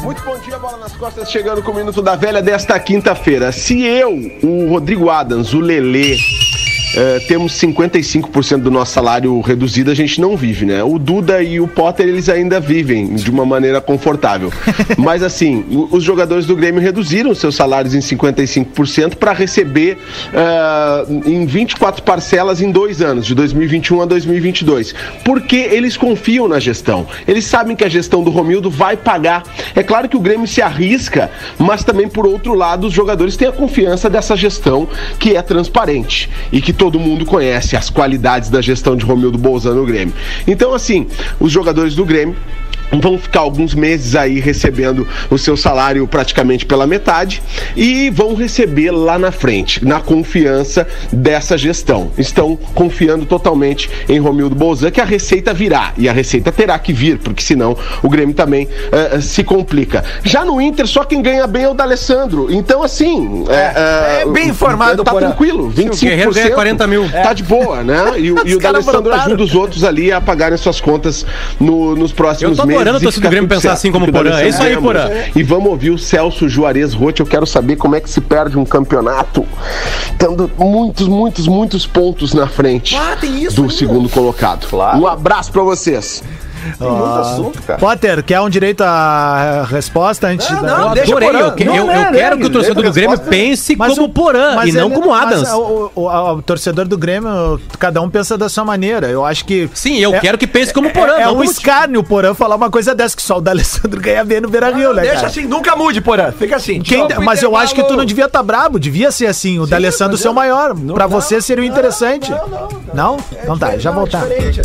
[0.00, 3.52] Muito bom dia, bola nas costas, chegando com o Minuto da Velha desta quinta-feira.
[3.52, 6.16] Se eu, o Rodrigo Adams, o Lelê,
[6.94, 10.82] eh, temos 55% do nosso salário reduzido, a gente não vive, né?
[10.82, 14.52] O Duda e o Potter, eles ainda vivem de uma maneira confortável.
[14.98, 19.98] Mas assim, os jogadores do Grêmio reduziram seus salários em 55% para receber
[20.32, 24.94] eh, em 24 parcelas em dois anos, de 2021 a 2022.
[25.24, 27.06] Porque eles confiam na gestão.
[27.26, 29.42] Eles sabem que a gestão do Romildo vai pagar.
[29.74, 33.48] É claro que o Grêmio se arrisca, mas também, por outro lado, os jogadores têm
[33.48, 38.60] a confiança dessa gestão que é transparente e que todo mundo conhece as qualidades da
[38.60, 40.12] gestão de Romildo Bolzano no Grêmio.
[40.48, 41.06] Então, assim,
[41.38, 42.34] os jogadores do Grêmio
[43.00, 47.42] vão ficar alguns meses aí recebendo o seu salário praticamente pela metade
[47.76, 52.10] e vão receber lá na frente, na confiança dessa gestão.
[52.18, 56.92] Estão confiando totalmente em Romildo Bolzan que a receita virá e a receita terá que
[56.92, 60.04] vir, porque senão o Grêmio também eh, se complica.
[60.22, 62.48] Já no Inter, só quem ganha bem é o D'Alessandro.
[62.50, 63.44] Então, assim.
[63.48, 65.92] É, é bem informado, Tá tranquilo, 25%.
[65.92, 67.08] O Guerreiro ganha 40 mil.
[67.10, 68.18] Tá de boa, né?
[68.18, 71.24] E, o- e o D'Alessandro ajuda os outros ali a pagarem suas contas
[71.58, 72.81] no- nos próximos meses.
[72.82, 73.74] Adorando a torcida do Grêmio pensar certo.
[73.74, 74.38] assim como o Porã.
[74.38, 75.08] É isso aí, Porã.
[75.34, 77.20] E vamos ouvir o Celso Juarez Rotti.
[77.20, 79.46] Eu quero saber como é que se perde um campeonato
[80.18, 84.66] tendo muitos, muitos, muitos pontos na frente Ah, tem isso do segundo colocado.
[84.68, 84.98] Claro.
[84.98, 86.22] Um abraço pra vocês.
[86.78, 87.78] Tem muito assunto, cara.
[87.78, 90.78] Potter, quer um direito à resposta antes Não, da...
[90.78, 91.28] não, Eu deixa adorei.
[91.30, 91.40] Porã.
[91.40, 93.76] Eu, que- Não, eu- não, eu não, quero que o torcedor do resposta- Grêmio pense
[93.76, 95.48] Mas como o- Porã mas e não ele- como mas Adams.
[95.52, 99.08] o, o- o- o torcedor do Grêmio, cada um pensa da sua maneira.
[99.08, 99.68] Eu acho que.
[99.74, 101.14] Sim, eu É- quero que pense como Porã.
[101.14, 103.40] É, é não um como- escárnio o Porã falar uma coisa dessa, que só o
[103.40, 105.02] D'Alessandro ganha bem no Beira Rio, né?
[105.02, 105.26] Deixa cara?
[105.28, 106.30] assim, nunca mude, Porã.
[106.32, 106.80] Fica assim.
[106.80, 107.22] Quem- Tchau.
[107.22, 110.20] mas eu acho que tu não devia estar brabo, devia ser assim, o D'Alessandro mas
[110.20, 110.74] ser o maior.
[110.94, 112.30] Pra você seria o não, interessante.
[112.30, 113.16] não, não, Não?
[113.42, 114.26] Então tá, já voltar.
[114.26, 114.60] diferente.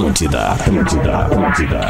[0.00, 1.80] Atlântida, Atlântida, Atlântida.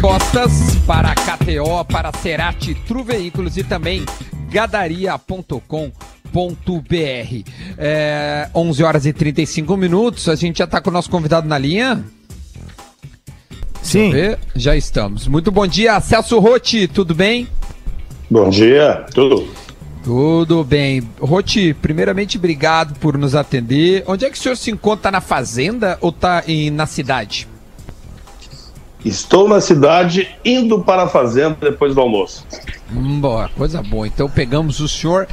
[0.00, 4.04] Cotas para KTO, para Cerati True Veículos e também
[4.48, 5.80] gadaria.com.br.
[7.76, 11.58] É, 11 horas e 35 minutos, a gente já está com o nosso convidado na
[11.58, 12.04] linha?
[13.82, 14.12] Sim.
[14.54, 15.26] Já estamos.
[15.26, 17.48] Muito bom dia, Celso Rotti, tudo bem?
[18.30, 19.65] Bom dia, tudo.
[20.06, 21.02] Tudo bem.
[21.20, 24.04] Roti, primeiramente, obrigado por nos atender.
[24.06, 25.02] Onde é que o senhor se encontra?
[25.02, 27.48] Tá na fazenda ou tá em, na cidade?
[29.04, 32.46] Estou na cidade indo para a fazenda depois do almoço.
[32.94, 34.06] Hum, boa, coisa boa.
[34.06, 35.26] Então pegamos o senhor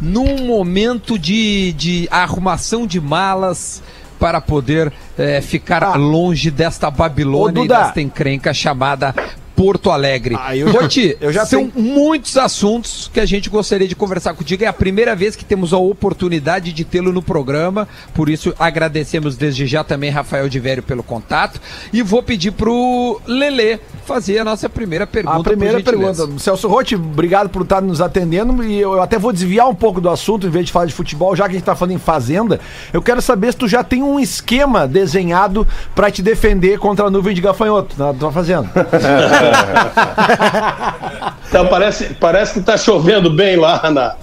[0.00, 3.82] num momento de, de arrumação de malas
[4.20, 5.96] para poder eh, ficar Ah.
[5.96, 9.12] longe desta Babilônia Ô, e desta encrenca chamada
[9.56, 10.36] Porto Alegre.
[10.38, 14.34] Ah, eu- Roti, eu já são tenho- muitos assuntos que a gente gostaria de conversar
[14.34, 14.64] contigo.
[14.64, 19.36] É a primeira vez que temos a oportunidade de tê-lo no programa, por isso agradecemos
[19.36, 21.60] desde já também Rafael de Vério pelo contato.
[21.92, 25.38] E vou pedir pro Lelê fazer a nossa primeira pergunta.
[25.38, 26.28] A primeira pergunta.
[26.38, 28.62] Celso Rotti, obrigado por estar nos atendendo.
[28.64, 31.36] E eu até vou desviar um pouco do assunto, em vez de falar de futebol,
[31.36, 32.58] já que a gente está falando em fazenda.
[32.92, 37.10] Eu quero saber se tu já tem um esquema desenhado para te defender contra a
[37.10, 38.70] nuvem de gafanhoto na tua fazenda.
[41.48, 44.14] Então, parece, parece que está chovendo bem lá, na,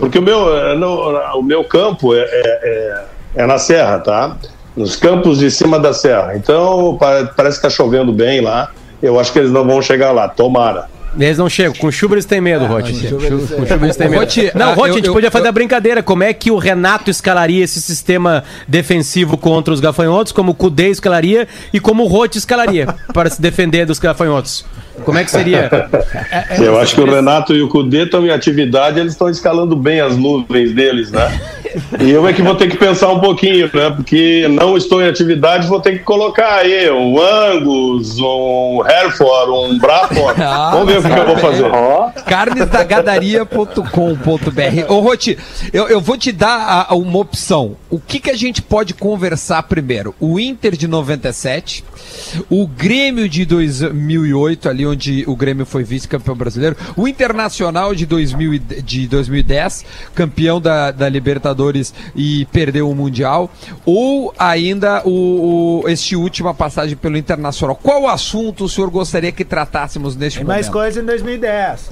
[0.00, 2.24] porque o meu, no- o meu campo é, é,
[2.62, 3.04] é-
[3.42, 4.36] é na serra, tá?
[4.74, 6.34] Nos campos de cima da serra.
[6.36, 8.70] Então, pa- parece que está chovendo bem lá.
[9.02, 10.86] Eu acho que eles não vão chegar lá, tomara.
[11.18, 11.74] Eles não chegam.
[11.74, 12.92] Com chuva eles têm medo, Rotti.
[12.92, 14.20] Com chuva eles têm medo.
[14.20, 16.02] Rotti, Não, ah, Rotti, eu- a gente eu- podia fazer eu- a brincadeira.
[16.02, 20.88] Como é que o Renato escalaria esse sistema defensivo contra os gafanhotos, como o Cudê
[20.88, 24.64] escalaria e como o Rotti escalaria para se defender dos gafanhotos?
[25.04, 25.68] Como é que seria?
[26.30, 29.74] É, Eu acho que o Renato e o Cudê estão em atividade, eles estão escalando
[29.76, 31.40] bem as nuvens deles, né?
[32.00, 33.90] E eu é que vou ter que pensar um pouquinho, né?
[33.94, 39.78] Porque não estou em atividade, vou ter que colocar aí um Angus, um Hereford, um
[39.78, 40.40] Braford.
[40.48, 41.70] Ah, Vamos ver o que, que eu vou fazer.
[42.26, 44.92] carnesdagadaria.com.br.
[44.92, 45.36] Ô, Roti,
[45.72, 47.76] eu, eu vou te dar a- a uma opção.
[47.90, 50.14] O que, que a gente pode conversar primeiro?
[50.18, 51.84] O Inter de 97,
[52.48, 58.54] o Grêmio de 2008, ali onde o Grêmio foi vice-campeão brasileiro, o Internacional de, 2000,
[58.54, 63.50] e- de 2010, campeão da, da Libertadores e perdeu o Mundial,
[63.84, 67.76] ou ainda o, o, este última passagem pelo Internacional.
[67.76, 70.56] Qual assunto o senhor gostaria que tratássemos neste Tem momento?
[70.56, 71.90] mais coisa em 2010.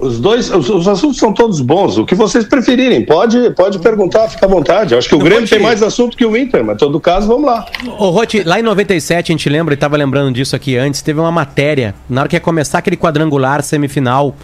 [0.00, 1.98] Os dois, os, os assuntos são todos bons.
[1.98, 4.94] O que vocês preferirem, pode, pode perguntar, fica à vontade.
[4.94, 6.78] Eu acho que o Não Grêmio pode tem mais assunto que o Inter, mas em
[6.78, 7.66] todo caso, vamos lá.
[7.98, 11.20] Ô, Rotti, lá em 97, a gente lembra, e tava lembrando disso aqui antes, teve
[11.20, 14.34] uma matéria, na hora que ia começar aquele quadrangular semifinal,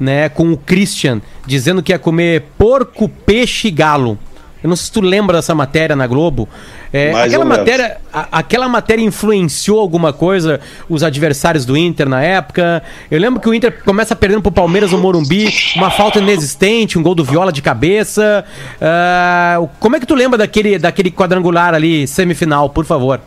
[0.00, 4.18] né, com o Christian, dizendo que ia comer porco, peixe e galo.
[4.64, 6.48] Eu não sei se tu lembra dessa matéria na Globo.
[6.90, 12.82] É, aquela matéria, a- aquela matéria influenciou alguma coisa os adversários do Inter na época.
[13.10, 17.02] Eu lembro que o Inter começa perdendo pro Palmeiras no Morumbi, uma falta inexistente, um
[17.02, 18.42] gol do Viola de cabeça.
[18.80, 23.20] Ah, como é que tu lembra daquele, daquele quadrangular ali, semifinal, por favor?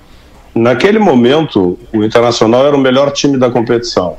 [0.56, 4.16] Naquele momento, o Internacional era o melhor time da competição.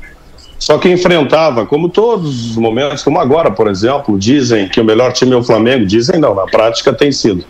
[0.59, 5.13] Só que enfrentava, como todos os momentos, como agora, por exemplo, dizem que o melhor
[5.13, 5.85] time é o Flamengo.
[5.85, 7.45] Dizem não, na prática tem sido.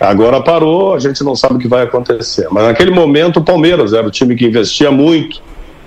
[0.00, 2.46] Agora parou, a gente não sabe o que vai acontecer.
[2.50, 5.42] Mas naquele momento, o Palmeiras era o time que investia muito,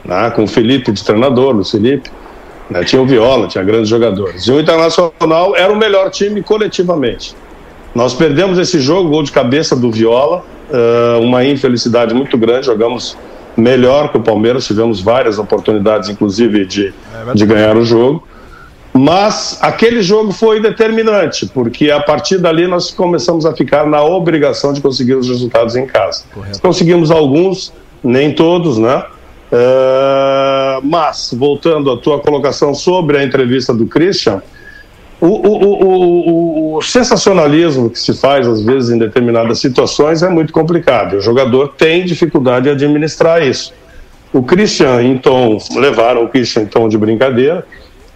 [0.06, 2.10] né, com o Felipe de treinador, Luiz Felipe.
[2.69, 4.43] né, tinha o Viola, tinha grandes jogadores.
[4.47, 7.36] E o Internacional era o melhor time coletivamente.
[7.93, 12.67] Nós perdemos esse jogo, gol de cabeça do Viola, eh, uma infelicidade muito grande.
[12.67, 13.17] Jogamos
[13.56, 16.94] melhor que o Palmeiras, tivemos várias oportunidades, inclusive, de,
[17.36, 18.28] de ganhar o jogo.
[18.94, 24.74] Mas aquele jogo foi determinante, porque a partir dali nós começamos a ficar na obrigação
[24.74, 26.26] de conseguir os resultados em casa.
[26.62, 27.72] Conseguimos alguns,
[28.04, 29.04] nem todos, né?
[29.52, 34.42] Eh, mas, voltando à tua colocação sobre a entrevista do Christian,
[35.20, 36.51] o, o, o, o,
[36.82, 41.17] o sensacionalismo que se faz, às vezes, em determinadas situações é muito complicado.
[41.17, 43.72] O jogador tem dificuldade de administrar isso.
[44.34, 47.63] O Christian, em tom, levaram o Christian em tom de brincadeira,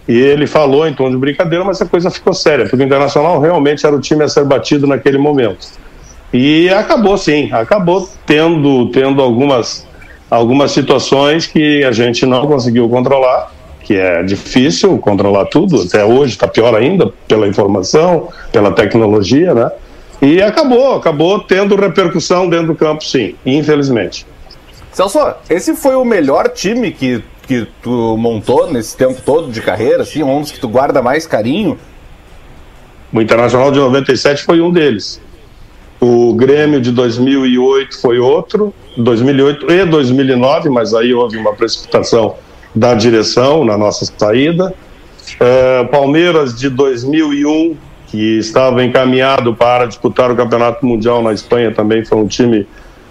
[0.08, 3.40] e ele falou em tom de brincadeira, mas a coisa ficou séria, porque o Internacional
[3.40, 5.68] realmente era o time a ser batido naquele momento.
[6.32, 9.86] E acabou sim, acabou tendo, tendo algumas,
[10.28, 13.52] algumas situações que a gente não conseguiu controlar,
[13.86, 19.70] que é difícil controlar tudo, até hoje está pior ainda pela informação, pela tecnologia, né?
[20.20, 24.26] E acabou, acabou tendo repercussão dentro do campo, sim, infelizmente.
[24.90, 30.02] Celso, esse foi o melhor time que, que tu montou nesse tempo todo de carreira,
[30.02, 31.78] assim, um dos que tu guarda mais carinho?
[33.12, 35.20] O Internacional de 97 foi um deles.
[36.00, 42.34] O Grêmio de 2008 foi outro, 2008 e 2009, mas aí houve uma precipitação
[42.76, 44.74] da direção na nossa saída.
[45.40, 47.74] É, Palmeiras de 2001,
[48.06, 52.66] que estava encaminhado para disputar o Campeonato Mundial na Espanha, também foi um time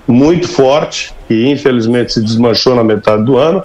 [0.08, 3.63] muito forte, que infelizmente se desmanchou na metade do ano.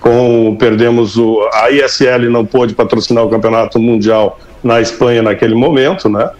[0.00, 6.08] Com, perdemos o, a ISL não pôde patrocinar o Campeonato Mundial na Espanha naquele momento,
[6.08, 6.30] né?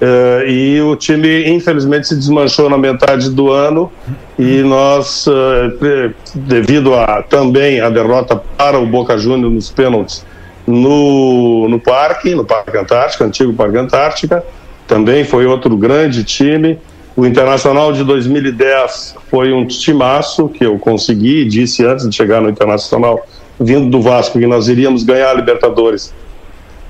[0.00, 3.90] Uh, e o time, infelizmente, se desmanchou na metade do ano
[4.38, 10.24] e nós, uh, devido a também a derrota para o Boca Juniors nos pênaltis
[10.68, 14.44] no, no Parque, no Parque Antártica, antigo Parque Antártica,
[14.86, 16.78] também foi outro grande time.
[17.16, 22.50] O Internacional de 2010 foi um timaço que eu consegui, disse antes de chegar no
[22.50, 23.26] Internacional,
[23.58, 26.14] vindo do Vasco, que nós iríamos ganhar a Libertadores.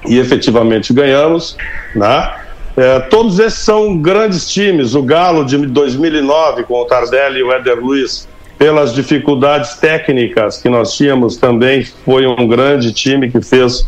[0.06, 1.56] E efetivamente ganhamos,
[1.94, 2.32] né?
[2.78, 4.94] É, todos esses são grandes times.
[4.94, 10.68] O Galo de 2009, com o Tardelli e o Éder Luiz, pelas dificuldades técnicas que
[10.68, 13.86] nós tínhamos, também foi um grande time que fez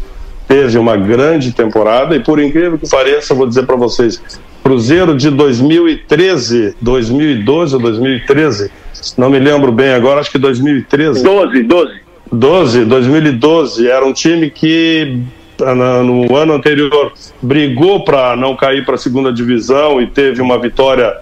[0.49, 2.17] teve uma grande temporada.
[2.17, 4.21] E por incrível que pareça, vou dizer para vocês,
[4.65, 8.71] Cruzeiro de 2013, 2012 ou 2013,
[9.17, 11.23] não me lembro bem agora, acho que 2013.
[11.23, 12.01] 12, 12.
[12.33, 15.21] 12, 2012, era um time que
[15.61, 21.17] no ano anterior brigou para não cair para a segunda divisão e teve uma vitória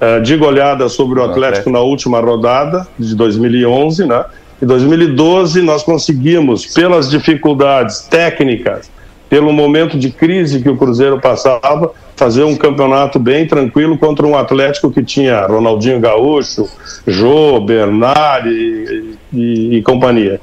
[0.00, 4.24] uh, de goleada sobre o Atlético na última rodada de 2011, né?
[4.60, 8.90] Em 2012 nós conseguimos, pelas dificuldades técnicas,
[9.28, 14.36] pelo momento de crise que o Cruzeiro passava, fazer um campeonato bem tranquilo contra um
[14.36, 16.68] Atlético que tinha Ronaldinho Gaúcho,
[17.06, 20.40] Jô, Bernard e, e, e companhia.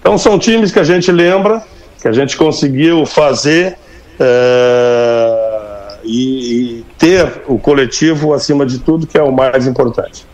[0.00, 1.62] Então são times que a gente lembra
[2.00, 3.76] que a gente conseguiu fazer
[4.18, 10.26] é, e, e, ter o coletivo acima de tudo, que é o mais importante.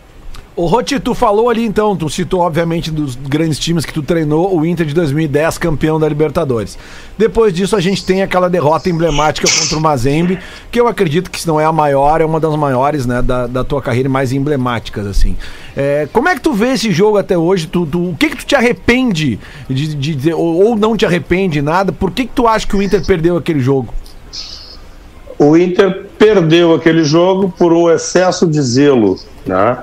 [0.57, 4.57] O Roti, tu falou ali então, tu citou obviamente dos grandes times que tu treinou,
[4.57, 6.79] o Inter de 2010, campeão da Libertadores.
[7.15, 10.39] Depois disso a gente tem aquela derrota emblemática contra o Mazembe,
[10.71, 13.45] que eu acredito que se não é a maior, é uma das maiores, né, da,
[13.45, 15.37] da tua carreira mais emblemáticas, assim.
[15.75, 17.67] É, como é que tu vê esse jogo até hoje?
[17.67, 19.39] Tu, tu, o que que tu te arrepende
[19.69, 21.91] de, de, de ou, ou, não te arrepende nada?
[21.91, 23.93] Por que que tu acha que o Inter perdeu aquele jogo?
[25.37, 29.77] O Inter perdeu aquele jogo por um excesso de zelo, né?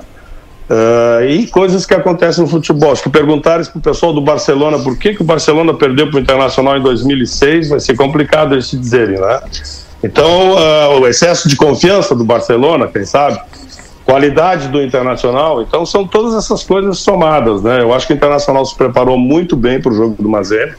[0.68, 2.96] Uh, e coisas que acontecem no futebol.
[2.96, 6.20] Se perguntares para o pessoal do Barcelona por que, que o Barcelona perdeu para o
[6.20, 9.40] Internacional em 2006, vai ser complicado eles te dizerem, né?
[10.02, 13.38] Então, uh, o excesso de confiança do Barcelona, quem sabe?
[14.04, 15.62] Qualidade do Internacional.
[15.62, 17.80] Então, são todas essas coisas somadas, né?
[17.80, 20.74] Eu acho que o Internacional se preparou muito bem para o jogo do Mazembe.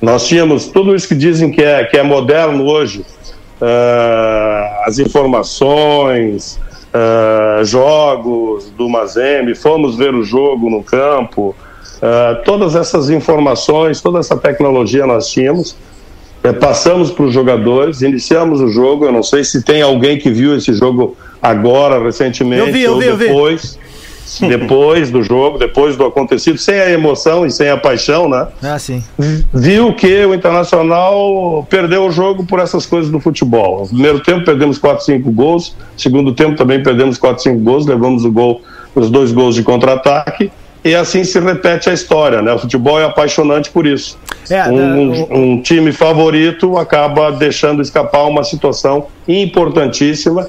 [0.00, 3.04] Nós tínhamos tudo isso que dizem que é, que é moderno hoje.
[3.60, 6.58] Uh, as informações,
[6.94, 11.54] uh, jogos do Mazembe, fomos ver o jogo no campo,
[11.96, 15.76] uh, todas essas informações, toda essa tecnologia nós tínhamos,
[16.44, 19.04] uh, passamos para os jogadores, iniciamos o jogo.
[19.04, 22.98] Eu não sei se tem alguém que viu esse jogo agora, recentemente, eu vi, eu
[22.98, 23.74] vi, ou depois.
[23.74, 23.89] Eu vi
[24.40, 28.46] depois do jogo, depois do acontecido, sem a emoção e sem a paixão, né?
[28.62, 29.02] Ah, sim.
[29.52, 33.80] Viu que o Internacional perdeu o jogo por essas coisas do futebol.
[33.82, 38.24] No primeiro tempo perdemos 4, 5 gols, segundo tempo também perdemos 4, 5 gols, levamos
[38.24, 38.62] o gol,
[38.94, 40.50] os dois gols de contra-ataque.
[40.82, 42.54] E assim se repete a história, né?
[42.54, 44.18] O futebol é apaixonante por isso.
[44.48, 50.48] É, um, um, um time favorito acaba deixando escapar uma situação importantíssima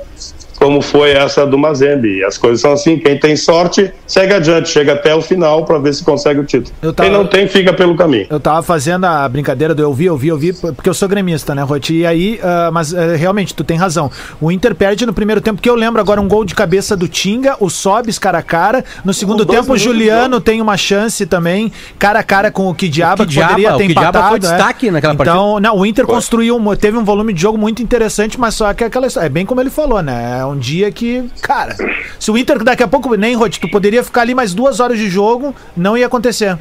[0.61, 2.19] como foi essa do Mazembe.
[2.19, 5.79] E as coisas são assim, quem tem sorte, segue adiante, chega até o final para
[5.79, 6.71] ver se consegue o título.
[6.83, 8.27] Eu tava- Quem não tem, fica pelo caminho.
[8.29, 11.09] Eu tava fazendo a brincadeira do eu vi, eu vi, eu vi, porque eu sou
[11.09, 11.95] gremista, né, Roti?
[11.95, 14.11] E aí, ah, mas ah, realmente, tu tem razão.
[14.39, 17.07] O Inter perde no primeiro tempo, que eu lembro agora um gol de cabeça do
[17.07, 18.85] Tinga, o Sobis cara a cara.
[19.03, 23.23] No segundo tempo, o Juliano tem uma chance também, cara a cara com o Kidiaba,
[23.23, 24.27] O que poderia ter o Kidiaba empatado.
[24.27, 24.39] foi é.
[24.39, 28.39] destaque naquela então, Não, o Inter construiu, um- teve um volume de jogo muito interessante,
[28.39, 30.50] mas só que aquela história, é bem como ele falou, né?
[30.51, 31.75] Um dia que, cara,
[32.19, 34.97] se o Inter daqui a pouco, nem, Roti, tu poderia ficar ali mais duas horas
[34.97, 36.57] de jogo, não ia acontecer.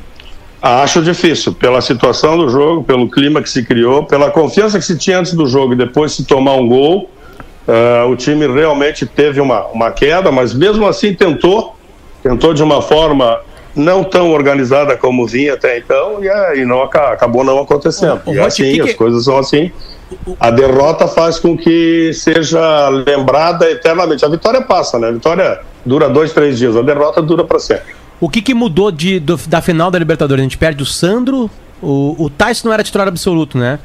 [0.63, 4.97] Acho difícil, pela situação do jogo, pelo clima que se criou, pela confiança que se
[4.97, 7.11] tinha antes do jogo e depois se tomar um gol.
[7.67, 11.75] ah, o time realmente teve uma, uma queda, mas mesmo assim tentou,
[12.23, 13.41] tentou de uma forma
[13.75, 18.21] não tão organizada como vinha até então e, e não, aca- acabou não acontecendo.
[18.27, 19.71] Ô, ô, e assim, que as coisas são assim.
[20.41, 24.25] A derrota faz com que seja lembrada eternamente.
[24.25, 25.09] A vitória passa, né?
[25.09, 27.95] A vitória dura dois, três dias, a derrota dura para sempre.
[28.21, 30.43] O que, que mudou de, do- da final da Libertadores?
[30.43, 31.49] A gente perde o Sandro,
[31.81, 33.79] o, o Tyson não era titular absoluto, né?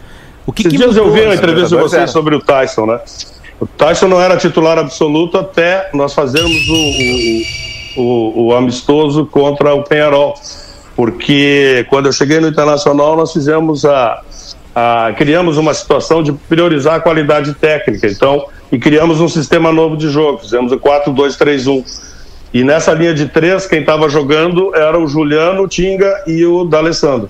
[0.48, 1.26] O que, Esses que dias eu vi mudou?
[1.26, 2.08] uma entrevista de vocês era.
[2.12, 3.00] sobre o Tyson, né?
[3.60, 7.42] O Tyson não era titular absoluto até nós fazermos o, o,
[7.96, 10.36] o, o amistoso contra o Penharol.
[10.96, 14.22] Porque quando eu cheguei no Internacional, nós fizemos a,
[14.74, 15.14] a.
[15.18, 18.08] criamos uma situação de priorizar a qualidade técnica.
[18.08, 20.40] Então, e criamos um sistema novo de jogo.
[20.40, 21.84] Fizemos o 4-2-3-1.
[22.54, 26.64] E nessa linha de três, quem estava jogando era o Juliano, o Tinga e o
[26.64, 27.28] D'Alessandro.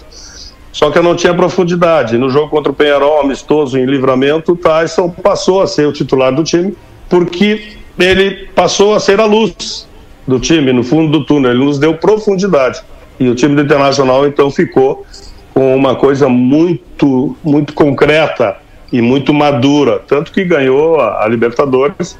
[0.71, 2.17] Só que eu não tinha profundidade.
[2.17, 6.35] No jogo contra o Penharol, amistoso em livramento, o Tyson passou a ser o titular
[6.35, 6.75] do time,
[7.09, 9.87] porque ele passou a ser a luz
[10.27, 11.51] do time no fundo do túnel.
[11.51, 12.81] Ele nos deu profundidade.
[13.19, 15.05] E o time do Internacional, então, ficou
[15.53, 18.57] com uma coisa muito, muito concreta
[18.91, 20.01] e muito madura.
[20.05, 22.17] Tanto que ganhou a, a Libertadores.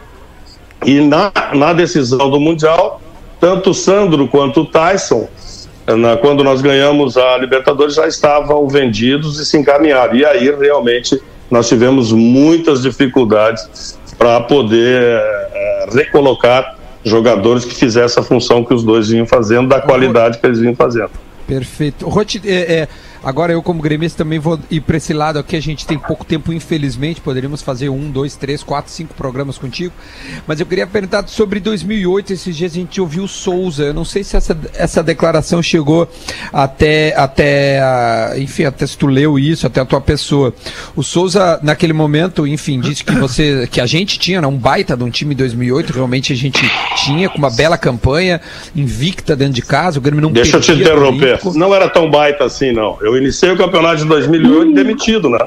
[0.86, 3.02] E na, na decisão do Mundial,
[3.40, 5.28] tanto o Sandro quanto o Tyson
[5.88, 10.16] na- quando nós ganhamos a Libertadores, já estavam vendidos e se encaminharam.
[10.16, 16.76] E aí, realmente, nós tivemos muitas dificuldades para poder eh, recolocar
[17.06, 20.76] jogadores que fizessem a função que os dois vinham fazendo, da qualidade que eles vinham
[20.76, 21.12] fazendo.
[21.48, 22.10] Perfeito.
[22.10, 22.88] Roti, é, é,
[23.26, 26.24] agora eu como gremista também vou ir para esse lado aqui, a gente tem pouco
[26.24, 29.94] tempo, infelizmente, poderíamos fazer um, dois, três, quatro, cinco programas contigo,
[30.48, 34.06] mas eu queria perguntar sobre 2008, esses dias a gente ouviu o Souza, eu não
[34.06, 36.08] sei se essa, essa declaração chegou
[36.54, 40.54] até, até a- enfim, até se tu leu isso, até a tua pessoa.
[40.96, 44.96] O Souza, naquele momento, enfim, disse que você, que a gente tinha, né, um baita
[44.96, 46.62] de um time em 2008, realmente a gente
[47.04, 48.40] tinha, com uma bela campanha,
[48.76, 51.40] invicta dentro de casa, o Grêmio não Deixa eu te interromper.
[51.56, 52.98] Não era tão baita assim, não.
[53.02, 55.40] Eu iniciei o campeonato de 2008 demitido, né?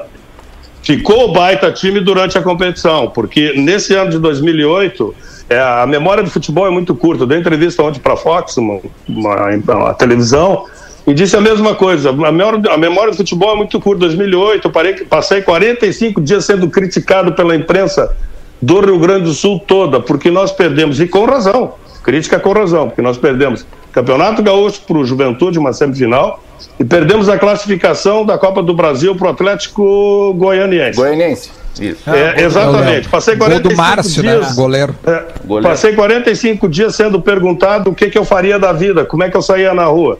[0.81, 5.15] Ficou o baita time durante a competição, porque nesse ano de 2008,
[5.49, 7.23] é, a memória do futebol é muito curta.
[7.23, 10.65] Eu dei entrevista ontem para a Fox, uma, uma, uma televisão,
[11.05, 12.09] e disse a mesma coisa.
[12.11, 14.01] A memória, a memória do futebol é muito curta.
[14.01, 18.15] 2008, eu parei, passei 45 dias sendo criticado pela imprensa
[18.61, 22.87] do Rio Grande do Sul toda, porque nós perdemos, e com razão, crítica com razão,
[22.87, 26.43] porque nós perdemos Campeonato Gaúcho para o Juventude, uma semifinal,
[26.79, 30.97] e perdemos a classificação da Copa do Brasil para o Atlético Goianiense.
[30.97, 31.58] Goianiense.
[31.79, 32.09] Isso.
[32.09, 33.07] É, exatamente.
[33.09, 34.47] Passei Gol 45 do Márcio, dias.
[34.49, 34.53] né?
[34.55, 34.95] Goleiro.
[35.05, 35.69] É, Goleiro.
[35.69, 39.37] passei 45 dias sendo perguntado o que, que eu faria da vida, como é que
[39.37, 40.19] eu saía na rua.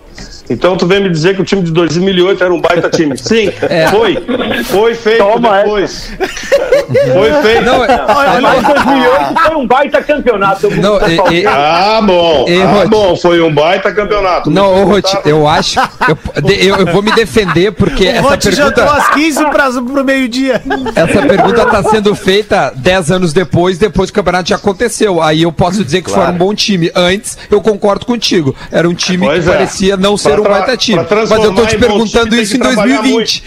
[0.49, 3.15] Então tu vem me dizer que o time de 2008 era um baita time.
[3.19, 3.51] Sim,
[3.91, 4.17] foi.
[4.63, 6.11] Foi feito Toma depois.
[6.17, 7.65] Foi feito.
[7.65, 10.69] Não, é- Mas 2008 foi um baita campeonato.
[10.71, 12.45] Não, e- e- Ah, bom.
[12.47, 13.15] Ei, ah, bom.
[13.15, 14.49] Foi um baita campeonato.
[14.49, 15.79] Não, ô perguntaram- eu acho.
[16.07, 19.45] Eu, de- eu- eu vou me defender porque O essa Rote jantou pergunta, às 15
[19.51, 20.61] para pro meio-dia.
[20.95, 25.21] essa pergunta tá sendo feita 10 anos depois, depois que o campeonato já aconteceu.
[25.21, 26.91] Aí eu posso dizer que foi um bom time.
[26.95, 28.55] Antes, eu concordo contigo.
[28.71, 29.53] Era um time Pois que é.
[29.53, 30.97] parecia não ser Pra um tra- baita time.
[30.97, 33.43] Mas eu tô transformar te perguntando isso que em trabalhar 2020.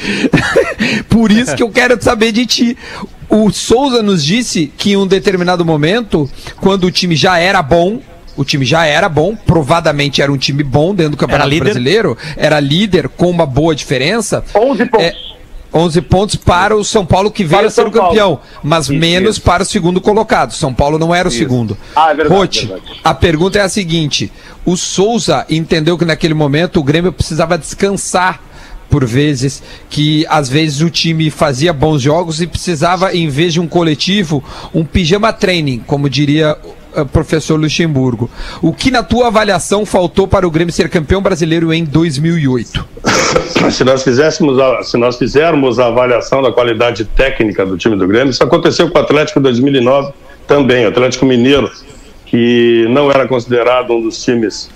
[1.08, 2.76] Por isso que eu quero saber de ti.
[3.28, 6.28] O Souza nos disse que em um determinado momento,
[6.60, 8.00] quando o time já era bom,
[8.36, 11.64] o time já era bom, provadamente era um time bom dentro do Campeonato líder.
[11.64, 14.44] Brasileiro, era líder com uma boa diferença.
[14.54, 15.06] 11 pontos.
[15.06, 15.14] É,
[15.74, 18.40] 11 pontos para o São Paulo que veio a ser o campeão, Paulo.
[18.62, 20.52] mas menos para o segundo colocado.
[20.52, 21.76] São Paulo não era o segundo.
[21.96, 23.00] Ah, é verdade, Rote, verdade.
[23.02, 24.30] a pergunta é a seguinte:
[24.64, 28.40] o Souza entendeu que naquele momento o Grêmio precisava descansar
[28.90, 33.58] por vezes, que às vezes o time fazia bons jogos e precisava, em vez de
[33.60, 34.44] um coletivo,
[34.74, 36.58] um pijama training, como diria
[37.12, 38.30] professor Luxemburgo.
[38.60, 42.84] O que, na tua avaliação, faltou para o Grêmio ser campeão brasileiro em 2008?
[43.70, 48.06] Se nós fizéssemos, a- se nós fizermos a avaliação da qualidade técnica do time do
[48.06, 50.12] Grêmio, isso aconteceu com o Atlético em 2009
[50.46, 50.84] também.
[50.84, 51.70] O Atlético Mineiro,
[52.26, 54.68] que não era considerado um dos times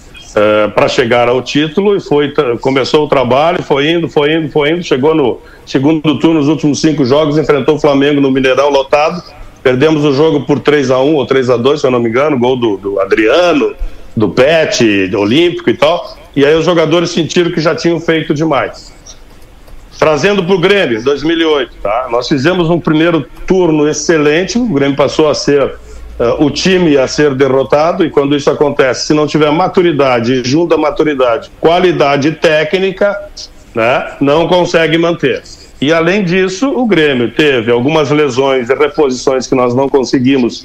[0.74, 4.82] para chegar ao título, e foi, começou o trabalho, foi indo, foi indo, foi indo,
[4.82, 9.22] chegou no segundo turno, nos últimos cinco jogos, enfrentou o Flamengo no Mineirão lotado.
[9.66, 12.08] Perdemos o jogo por 3 a 1 ou 3 a 2 se eu não me
[12.08, 13.74] engano, gol do, do Adriano,
[14.16, 16.16] do Pet, do Olímpico e tal.
[16.36, 18.94] E aí os jogadores sentiram que já tinham feito demais.
[19.98, 22.06] Trazendo para o Grêmio, 2008, tá?
[22.12, 27.08] Nós fizemos um primeiro turno excelente, o Grêmio passou a ser uh, o time a
[27.08, 33.18] ser derrotado, e quando isso acontece, se não tiver maturidade, junto à maturidade, qualidade técnica,
[33.74, 35.42] né, não consegue manter.
[35.80, 40.64] E além disso, o Grêmio teve algumas lesões e reposições que nós não conseguimos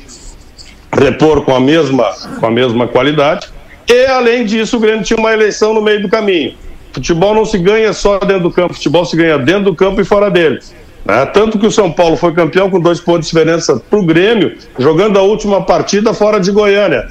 [0.92, 3.50] repor com a mesma, com a mesma qualidade.
[3.88, 6.54] E além disso, o Grêmio tinha uma eleição no meio do caminho.
[6.94, 10.06] Futebol não se ganha só dentro do campo, futebol se ganha dentro do campo e
[10.06, 10.60] fora dele.
[11.06, 11.26] Né?
[11.28, 14.58] Tanto que o São Paulo foi campeão com dois pontos de diferença para o Grêmio,
[14.78, 17.08] jogando a última partida fora de Goiânia.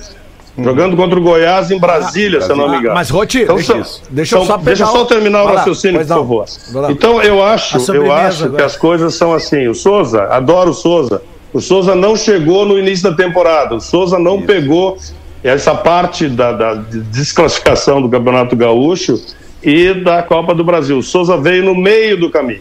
[0.58, 2.94] Jogando contra o Goiás em Brasília, ah, se eu não me engano.
[2.94, 6.06] Mas, Roti, então, deixa, são, deixa eu só, são, deixa só terminar o raciocínio, por
[6.06, 6.44] favor.
[6.90, 9.68] Então, eu acho, eu acho que as coisas são assim.
[9.68, 11.22] O Souza, adoro o Souza.
[11.52, 13.74] O Souza não chegou no início da temporada.
[13.74, 14.46] O Souza não Isso.
[14.46, 14.98] pegou
[15.42, 19.20] essa parte da, da desclassificação do Campeonato Gaúcho
[19.62, 20.98] e da Copa do Brasil.
[20.98, 22.60] O Souza veio no meio do caminho.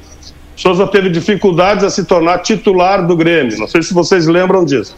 [0.55, 3.57] O Souza teve dificuldades a se tornar titular do Grêmio.
[3.57, 4.95] Não sei se vocês lembram disso.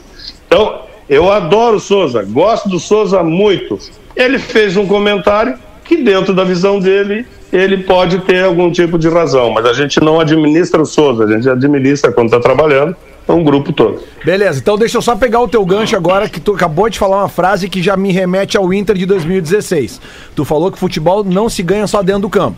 [0.48, 0.82] Então,
[1.12, 3.78] eu adoro o Souza, gosto do Souza muito.
[4.16, 9.10] Ele fez um comentário que, dentro da visão dele, ele pode ter algum tipo de
[9.10, 12.96] razão, mas a gente não administra o Souza, a gente administra quando está trabalhando
[13.28, 14.00] um grupo todo.
[14.24, 17.18] Beleza, então deixa eu só pegar o teu gancho agora, que tu acabou de falar
[17.18, 20.00] uma frase que já me remete ao Inter de 2016.
[20.34, 22.56] Tu falou que futebol não se ganha só dentro do campo.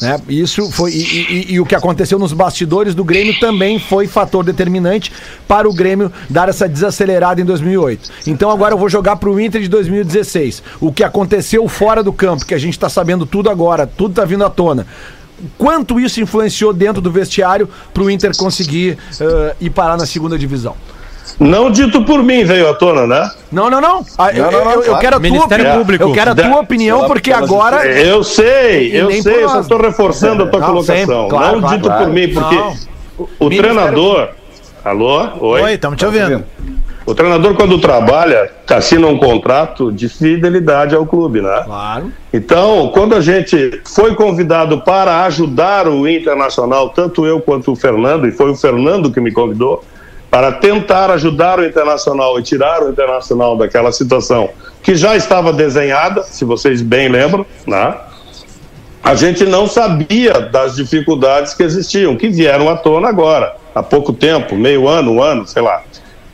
[0.00, 0.20] Né?
[0.28, 0.92] Isso foi.
[0.92, 5.12] E, e, e, o que aconteceu nos bastidores do Grêmio também foi fator determinante
[5.46, 8.10] para o Grêmio dar essa desacelerada em 2008.
[8.26, 10.62] Então agora eu vou jogar para o Inter de 2016.
[10.80, 14.24] O que aconteceu fora do campo, que a gente está sabendo tudo agora, tudo está
[14.24, 14.86] vindo à tona
[15.56, 20.38] quanto isso influenciou dentro do vestiário para o Inter conseguir uh, ir parar na segunda
[20.38, 20.74] divisão.
[21.38, 23.30] Não dito por mim, veio à tona, né?
[23.52, 24.04] Não, não, não.
[24.18, 25.78] Ah, eu, não, não, eu, eu quero a tua opinião.
[25.78, 26.04] Público.
[26.04, 27.86] Eu quero a tua opinião, porque agora.
[27.86, 30.96] Eu sei, eu sei, eu só estou reforçando a tua não, colocação.
[30.96, 32.04] Sempre, claro, não claro, dito claro.
[32.04, 32.56] por mim, porque
[33.18, 34.30] o, o treinador.
[34.84, 35.28] Alô?
[35.40, 35.62] Oi?
[35.62, 36.44] Oi, estamos te ouvindo.
[37.04, 41.62] O treinador, quando trabalha, assina um contrato de fidelidade ao clube, né?
[41.64, 42.12] Claro.
[42.32, 48.26] Então, quando a gente foi convidado para ajudar o Internacional, tanto eu quanto o Fernando,
[48.26, 49.82] e foi o Fernando que me convidou,
[50.30, 54.50] para tentar ajudar o Internacional e tirar o Internacional daquela situação
[54.82, 57.94] que já estava desenhada, se vocês bem lembram, né?
[59.02, 64.12] A gente não sabia das dificuldades que existiam, que vieram à tona agora, há pouco
[64.12, 65.82] tempo, meio ano, um ano, sei lá.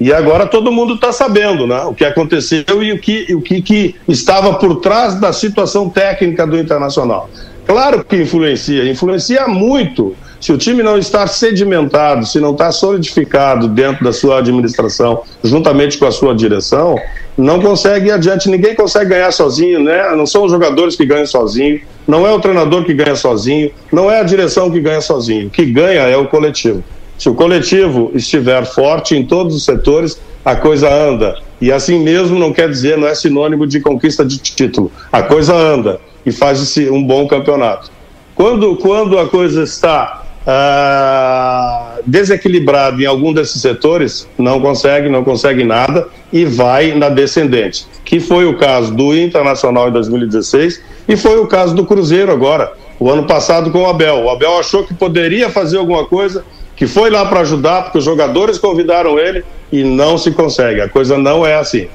[0.00, 3.62] E agora todo mundo está sabendo né, o que aconteceu e o, que, o que,
[3.62, 7.30] que estava por trás da situação técnica do Internacional.
[7.64, 10.16] Claro que influencia, influencia muito.
[10.40, 15.98] Se o time não está sedimentado, se não está solidificado dentro da sua administração, juntamente
[15.98, 16.96] com a sua direção,
[17.36, 18.48] não consegue ir adiante.
[18.48, 20.14] Ninguém consegue ganhar sozinho, né?
[20.14, 24.10] Não são os jogadores que ganham sozinho, não é o treinador que ganha sozinho, não
[24.10, 25.46] é a direção que ganha sozinho.
[25.46, 26.84] O que ganha é o coletivo.
[27.18, 31.38] Se o coletivo estiver forte em todos os setores, a coisa anda.
[31.60, 34.90] E assim mesmo não quer dizer, não é sinônimo de conquista de título.
[35.10, 37.90] A coisa anda e faz-se um bom campeonato.
[38.34, 45.64] Quando, quando a coisa está ah, desequilibrada em algum desses setores, não consegue, não consegue
[45.64, 47.86] nada e vai na descendente.
[48.04, 52.72] Que foi o caso do Internacional em 2016 e foi o caso do Cruzeiro agora,
[52.98, 54.24] o ano passado com o Abel.
[54.24, 56.44] O Abel achou que poderia fazer alguma coisa,
[56.76, 60.80] que foi lá para ajudar, porque os jogadores convidaram ele e não se consegue.
[60.80, 61.88] A coisa não é assim.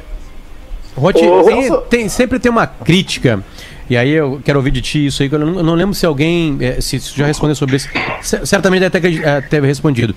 [0.96, 3.44] Roti, tem, tem, sempre tem uma crítica.
[3.90, 5.96] E aí eu quero ouvir de ti isso aí, que eu não, eu não lembro
[5.96, 7.90] se alguém, eh, se, se já respondeu sobre isso.
[8.22, 10.16] Certamente até eh, teve respondido.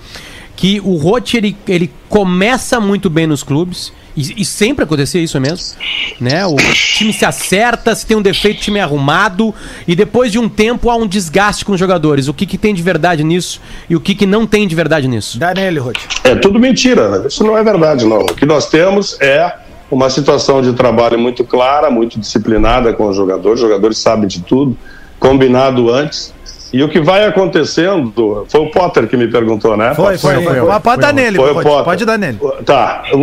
[0.55, 5.39] Que o Rote, ele, ele começa muito bem nos clubes, e, e, sempre acontecia isso
[5.41, 5.75] mesmo,
[6.19, 6.45] né?
[6.45, 9.53] O time se acerta, se tem um defeito, o time é arrumado
[9.87, 12.27] e depois de um tempo há um desgaste com os jogadores.
[12.27, 13.59] O que, que tem de verdade nisso
[13.89, 15.39] e o que, que não tem de verdade nisso?
[15.39, 15.97] Dá nele, Ruth.
[16.23, 17.27] É tudo mentira, né?
[17.27, 18.19] Isso não é verdade, não.
[18.19, 19.51] O que nós temos é
[19.89, 23.61] uma situação de trabalho muito clara, muito disciplinada com os jogadores.
[23.61, 24.77] Os jogadores sabem de tudo,
[25.19, 26.33] combinado antes.
[26.71, 29.93] E o que vai acontecendo, foi o Potter que me perguntou, né?
[29.93, 30.59] Foi, foi, foi.
[30.59, 31.83] foi, pode dar nele, foi pode, Potter.
[31.85, 32.39] pode dar nele.
[32.65, 33.03] Tá.
[33.13, 33.17] O,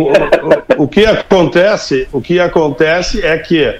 [0.79, 3.77] o, o, que acontece, o que acontece é que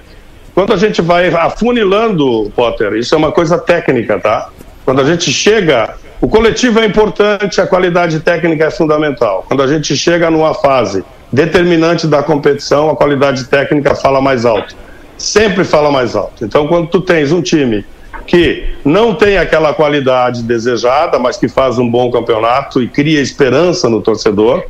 [0.54, 4.50] quando a gente vai afunilando, Potter, isso é uma coisa técnica, tá?
[4.84, 9.46] Quando a gente chega, o coletivo é importante, a qualidade técnica é fundamental.
[9.48, 11.02] Quando a gente chega numa fase
[11.32, 14.76] determinante da competição, a qualidade técnica fala mais alto.
[15.16, 16.44] Sempre fala mais alto.
[16.44, 17.84] Então, quando tu tens um time
[18.26, 23.88] que não tem aquela qualidade desejada, mas que faz um bom campeonato e cria esperança
[23.88, 24.64] no torcedor,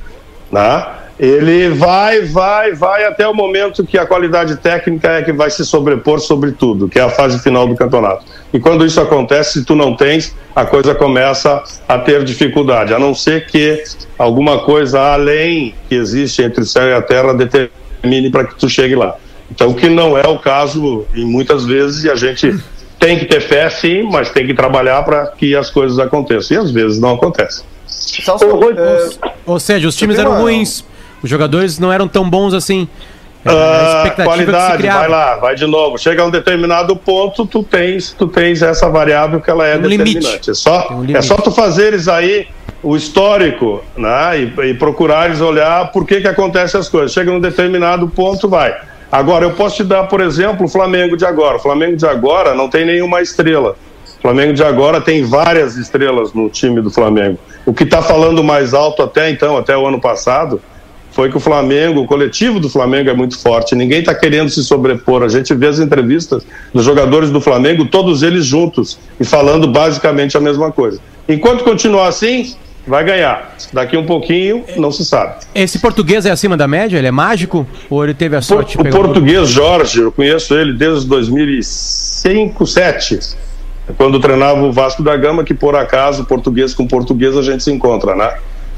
[0.51, 0.87] né?
[1.19, 5.65] ele vai, vai, vai até o momento que a qualidade técnica é que vai se
[5.65, 8.25] sobrepor sobre tudo, que é a fase final do campeonato.
[8.53, 12.99] E quando isso acontece, se tu não tens, a coisa começa a ter dificuldade, a
[12.99, 13.83] não ser que
[14.19, 18.69] alguma coisa além que existe entre o céu e a terra determine para que tu
[18.69, 19.17] chegue lá.
[19.51, 22.59] Então, que não é o caso em muitas vezes, e a gente
[22.99, 26.57] tem que ter fé sim, mas tem que trabalhar para que as coisas aconteçam.
[26.57, 27.65] E às vezes não acontece.
[28.79, 30.85] É, Ou seja, os times eram ruins,
[31.23, 32.89] os jogadores não eram tão bons assim.
[33.45, 35.99] A Ah, se qualidade, vai lá, vai de novo.
[35.99, 39.81] Chega a um determinado ponto, tu tens, tu tens essa variável que ela é um
[39.83, 40.15] limite.
[40.15, 40.51] determinante.
[40.51, 41.17] É só, um limite.
[41.17, 42.47] é só tu fazeres aí
[42.83, 44.41] o histórico, né?
[44.41, 47.13] E, e procurares olhar por que que acontecem as coisas.
[47.13, 48.75] Chega num determinado ponto, vai.
[49.11, 51.57] Agora, eu posso te dar, por exemplo, o Flamengo de agora.
[51.57, 53.77] O Flamengo de agora não tem nenhuma estrela.
[54.19, 57.39] O Flamengo de agora tem várias estrelas no time do Flamengo.
[57.67, 60.63] O que está falando mais alto até então, até o ano passado,
[61.13, 63.75] foi que o Flamengo, o coletivo do Flamengo é muito forte.
[63.75, 65.23] Ninguém está querendo se sobrepor.
[65.23, 66.43] A gente vê as entrevistas
[66.75, 70.99] dos jogadores do Flamengo, todos eles juntos e falando basicamente a mesma coisa.
[71.29, 72.55] Enquanto continuar assim,
[72.87, 73.55] vai ganhar.
[73.73, 75.35] Daqui um pouquinho, não se sabe.
[75.55, 76.97] Esse português é acima da média?
[76.99, 77.67] Ele é mágico?
[77.91, 82.59] Ou ele teve a Por- sorte de o português Jorge, eu conheço ele desde 2005,
[82.65, 83.37] 2007,
[83.97, 87.71] quando treinava o Vasco da Gama, que por acaso, português com português, a gente se
[87.71, 88.35] encontra, né?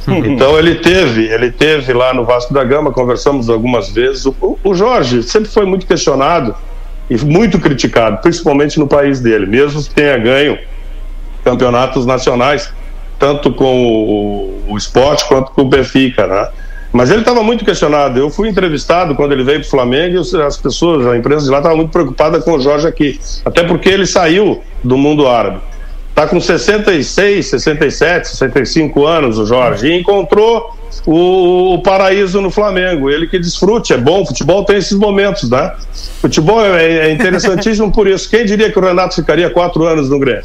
[0.25, 4.27] Então ele teve, ele teve lá no Vasco da Gama, conversamos algumas vezes.
[4.27, 6.55] O, o Jorge sempre foi muito questionado
[7.09, 10.59] e muito criticado, principalmente no país dele, mesmo que tenha ganho
[11.43, 12.73] campeonatos nacionais,
[13.19, 16.49] tanto com o, o esporte quanto com o Benfica, né?
[16.93, 18.21] Mas ele estava muito questionado.
[18.21, 21.51] Eu fui entrevistado quando ele veio para o Flamengo e as pessoas, a imprensa de
[21.51, 25.59] lá estava muito preocupada com o Jorge aqui, até porque ele saiu do mundo árabe.
[26.15, 30.73] Está com 66, 67, 65 anos o Jorge e encontrou
[31.05, 33.11] o, o paraíso no Flamengo.
[33.11, 34.25] Ele que desfrute, é bom.
[34.25, 35.73] Futebol tem esses momentos, né?
[36.21, 38.31] Futebol é, é interessantíssimo por isso.
[38.31, 40.45] Quem diria que o Renato ficaria quatro anos no Grêmio?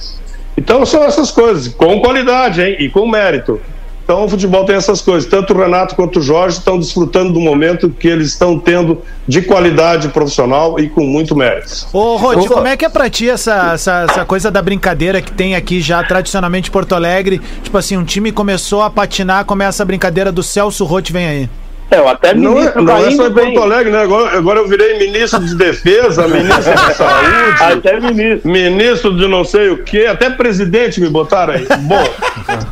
[0.57, 2.75] Então são essas coisas, com qualidade, hein?
[2.79, 3.61] E com mérito.
[4.09, 5.29] Então o futebol tem essas coisas.
[5.29, 9.39] Tanto o Renato quanto o Jorge estão desfrutando do momento que eles estão tendo de
[9.43, 11.85] qualidade profissional e com muito mérito.
[11.93, 15.31] Ô, Rodi, como é que é pra ti essa, essa, essa coisa da brincadeira que
[15.31, 17.39] tem aqui já tradicionalmente em Porto Alegre?
[17.61, 21.49] Tipo assim, um time começou a patinar, começa a brincadeira do Celso Rotti vem aí.
[21.91, 23.31] É, eu até Não é, não é tá só em.
[23.33, 24.01] Porto Alegre, né?
[24.03, 28.49] Agora, agora eu virei ministro de defesa, ministro de saúde, Até ministro.
[28.51, 31.65] ministro de não sei o que, até presidente me botaram aí.
[31.79, 32.03] Bom,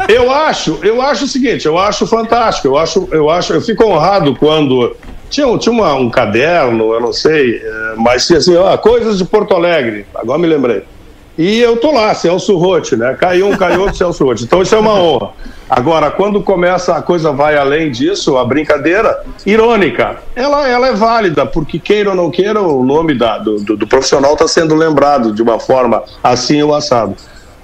[0.07, 3.85] eu acho, eu acho o seguinte, eu acho fantástico, eu acho, eu acho, eu fico
[3.85, 4.95] honrado quando
[5.29, 9.17] tinha, um- tinha uma- um caderno, eu não sei, é, mas tinha assim, ó, coisas
[9.17, 10.83] de Porto Alegre, agora me lembrei.
[11.37, 13.15] E eu tô lá, Celso Rotti, né?
[13.19, 14.43] Caiu um, caiu outro, Celso Rotti.
[14.43, 15.29] Então isso é uma honra.
[15.69, 21.45] Agora, quando começa a coisa vai além disso, a brincadeira irônica, ela, ela é válida,
[21.45, 25.33] porque queira ou não queira, o nome da, do, do, do profissional está sendo lembrado
[25.33, 27.15] de uma forma assim ou assado.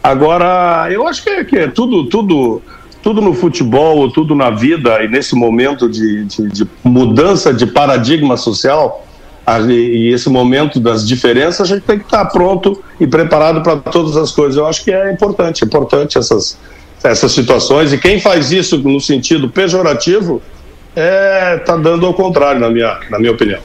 [0.04, 2.62] Agora, eu acho que é, que é tudo, tudo,
[3.02, 8.36] tudo no futebol, tudo na vida, e nesse momento de, de, de mudança de paradigma
[8.36, 9.06] social,
[9.70, 14.16] e esse momento das diferenças, a gente tem que estar pronto e preparado para todas
[14.18, 14.58] as coisas.
[14.58, 16.58] Eu acho que é importante, é importante essas,
[17.04, 17.92] essas situações.
[17.94, 20.42] E quem faz isso no sentido pejorativo
[20.96, 23.60] é tá dando ao contrário, na minha, na minha opinião.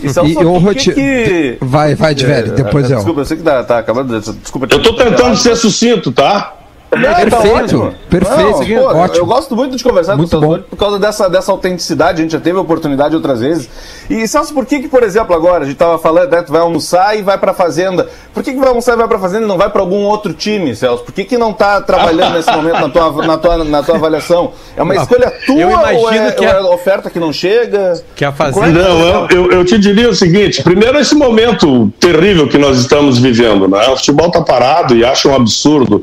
[0.00, 1.56] E, E, o que Roti- que...
[1.60, 2.96] Vai, vai de velho, depois é, eu.
[2.98, 4.20] Desculpa, eu sei que tá, tá acabando.
[4.20, 4.66] de- Desculpa.
[4.70, 6.54] Eu estou tentando ser sucinto, tá?
[6.94, 7.94] Não, tá Perfeito, ótimo.
[8.10, 9.18] perfeito, Não, pô, ótimo.
[9.18, 10.50] Eu gosto muito de conversar Muito com o.
[10.54, 12.18] Celso por causa dessa, dessa autenticidade.
[12.20, 13.68] A gente já teve a oportunidade outras vezes.
[14.10, 16.60] E Celso, por que, que, por exemplo, agora a gente tava falando, né, tu vai
[16.60, 18.08] almoçar e vai pra fazenda.
[18.34, 20.34] Por que, que vai almoçar e vai pra fazenda e não vai pra algum outro
[20.34, 21.02] time, Celso?
[21.02, 24.52] Por que, que não tá trabalhando nesse momento na tua, na, tua, na tua avaliação?
[24.76, 28.02] É uma escolha tua eu ou é, que ou a- é oferta que não chega?
[28.14, 28.70] Que a é fazenda.
[28.70, 33.18] Não, eu, eu, eu te diria o seguinte: primeiro, esse momento terrível que nós estamos
[33.18, 33.88] vivendo, né?
[33.88, 36.00] O futebol está parado e acho um absurdo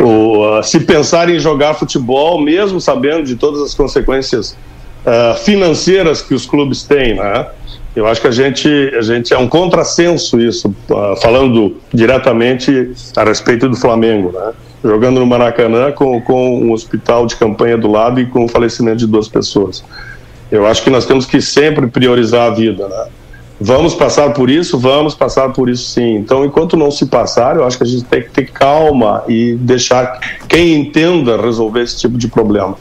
[0.00, 4.56] o, uh, se pensar em jogar futebol, mesmo sabendo de todas as consequências
[5.04, 7.46] uh, financeiras que os clubes têm, né?
[7.94, 13.24] Eu acho que a gente, a gente é um contrassenso isso, uh, falando diretamente a
[13.24, 14.52] respeito do Flamengo, né?
[14.84, 18.98] Jogando no Maracanã com, com um hospital de campanha do lado e com o falecimento
[18.98, 19.82] de duas pessoas.
[20.52, 23.06] Eu acho que nós temos que sempre priorizar a vida, né?
[23.58, 24.78] Vamos passar por isso?
[24.78, 26.16] Vamos passar por isso sim.
[26.16, 29.54] Então, enquanto não se passar, eu acho que a gente tem que ter calma e
[29.54, 32.76] deixar quem entenda resolver esse tipo de problema.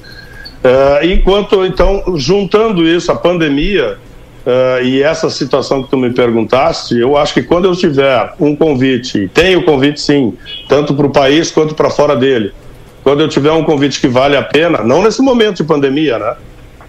[0.64, 3.98] Eh, enquanto, então, juntando isso, a pandemia
[4.46, 8.54] eh, e essa situação que tu me perguntaste, eu acho que quando eu tiver um
[8.54, 10.34] convite, tenho convite sim,
[10.68, 12.52] tanto para o país quanto para fora dele,
[13.02, 16.36] quando eu tiver um convite que vale a pena, não nesse momento de pandemia, né?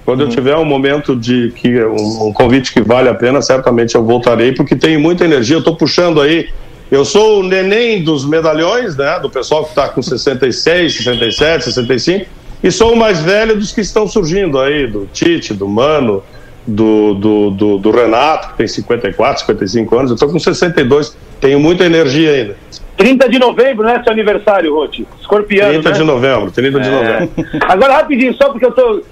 [0.07, 3.97] Quando eu tiver um momento de que um, um convite que vale a pena, certamente
[3.97, 5.57] eu voltarei, porque tenho muita energia.
[5.57, 6.49] Eu estou puxando aí.
[6.89, 9.19] Eu sou o neném dos medalhões, né?
[9.19, 12.27] Do pessoal que está com 66, 67, 65,
[12.63, 16.23] e sou o mais velho dos que estão surgindo aí, do Tite, do Mano,
[16.67, 20.11] do, do, do, do Renato, que tem 54, 55 anos.
[20.11, 22.57] Eu estou com 62, tenho muita energia ainda.
[22.97, 24.01] 30 de novembro, né?
[24.03, 25.07] Seu aniversário, Rote.
[25.21, 25.69] Escorpião.
[25.69, 25.95] 30 né?
[25.95, 27.31] de novembro, 30 de novembro.
[27.69, 29.03] Agora, rapidinho, só porque eu tô.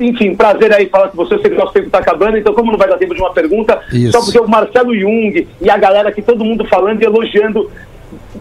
[0.00, 1.34] Enfim, prazer aí falar com você.
[1.34, 3.20] Eu sei que o nosso tempo tá acabando, então, como não vai dar tempo de
[3.20, 4.12] uma pergunta, Isso.
[4.12, 7.68] só porque o Marcelo Jung e a galera aqui, todo mundo falando e elogiando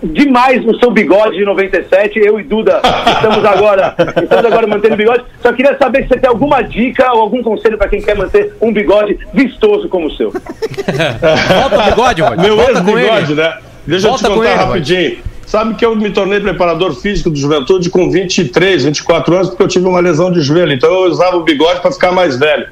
[0.03, 2.19] demais o seu bigode de 97.
[2.19, 5.23] Eu e Duda estamos agora, estamos agora mantendo o bigode.
[5.41, 8.53] Só queria saber se você tem alguma dica ou algum conselho para quem quer manter
[8.61, 10.31] um bigode vistoso como o seu.
[10.31, 12.39] Volta o bigode, Rod.
[12.39, 13.41] Meu Volta com ex-bigode, ele.
[13.41, 13.57] né?
[13.85, 15.17] Deixa Volta eu te contar ele, rapidinho.
[15.45, 19.67] Sabe que eu me tornei preparador físico do Juventude com 23, 24 anos, porque eu
[19.67, 20.71] tive uma lesão de joelho.
[20.71, 22.67] Então eu usava o bigode para ficar mais velho.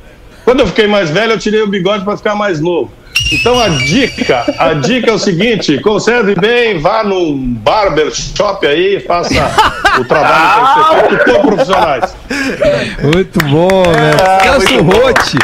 [0.45, 2.89] Quando eu fiquei mais velho, eu tirei o bigode para ficar mais novo.
[3.32, 8.99] Então a dica, a dica é o seguinte: conserve bem, vá num barber shop aí,
[9.01, 9.34] faça
[9.99, 12.15] o trabalho que tem que ser feito por profissionais.
[13.03, 14.65] Muito bom, velho.
[14.67, 15.38] Celso Rotti.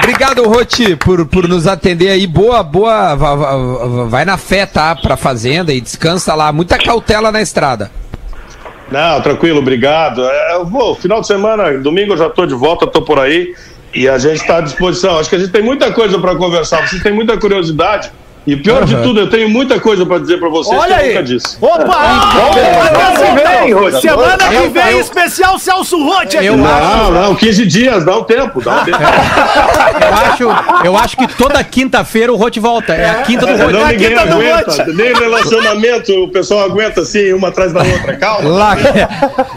[0.00, 2.26] Obrigado, Roti, por, por nos atender aí.
[2.26, 3.14] Boa, boa.
[3.14, 4.96] va- va- Vai na fé, tá?
[4.96, 6.50] Pra fazenda e descansa lá.
[6.52, 7.90] Muita cautela na estrada.
[8.90, 10.24] Não, tranquilo, obrigado.
[10.24, 13.54] É, Eu vou, final de semana, domingo eu já estou de volta, estou por aí
[13.94, 15.18] e a gente está à disposição.
[15.18, 18.10] Acho que a gente tem muita coisa para conversar, vocês têm muita curiosidade.
[18.46, 19.02] E pior de Aham.
[19.02, 21.08] tudo, eu tenho muita coisa para dizer para vocês Olha que eu aí.
[21.10, 21.56] nunca disse.
[21.60, 21.98] Opa!
[23.18, 24.00] Semana que vem, Rote.
[24.00, 26.46] Semana que Eu- vem, eu- especial Celso Rotti aqui.
[26.46, 28.98] Eu Não, não, 15 dias, dá um tempo, dá um tempo.
[29.98, 32.94] Eu acho, eu acho que toda quinta-feira o Rod volta.
[32.94, 33.72] É a quinta do Rod.
[33.72, 38.16] Não, ninguém quinta do aguenta, nem relacionamento o pessoal aguenta assim, uma atrás da outra.
[38.16, 38.48] Calma.
[38.48, 38.76] La,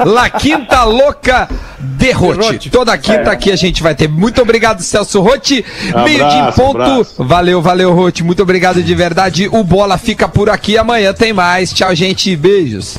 [0.05, 1.47] La Quinta Louca
[1.79, 2.69] de Rote.
[2.69, 4.07] Toda quinta aqui a gente vai ter.
[4.09, 5.63] Muito obrigado, Celso Rotti.
[6.03, 6.81] Meio Abraço, ponto.
[6.81, 7.13] abraço.
[7.23, 8.23] Valeu, valeu, Rotti.
[8.23, 8.41] Muito
[8.71, 9.49] obrigado de verdade.
[9.51, 10.77] O Bola fica por aqui.
[10.77, 11.73] Amanhã tem mais.
[11.73, 12.35] Tchau, gente.
[12.35, 12.97] Beijos.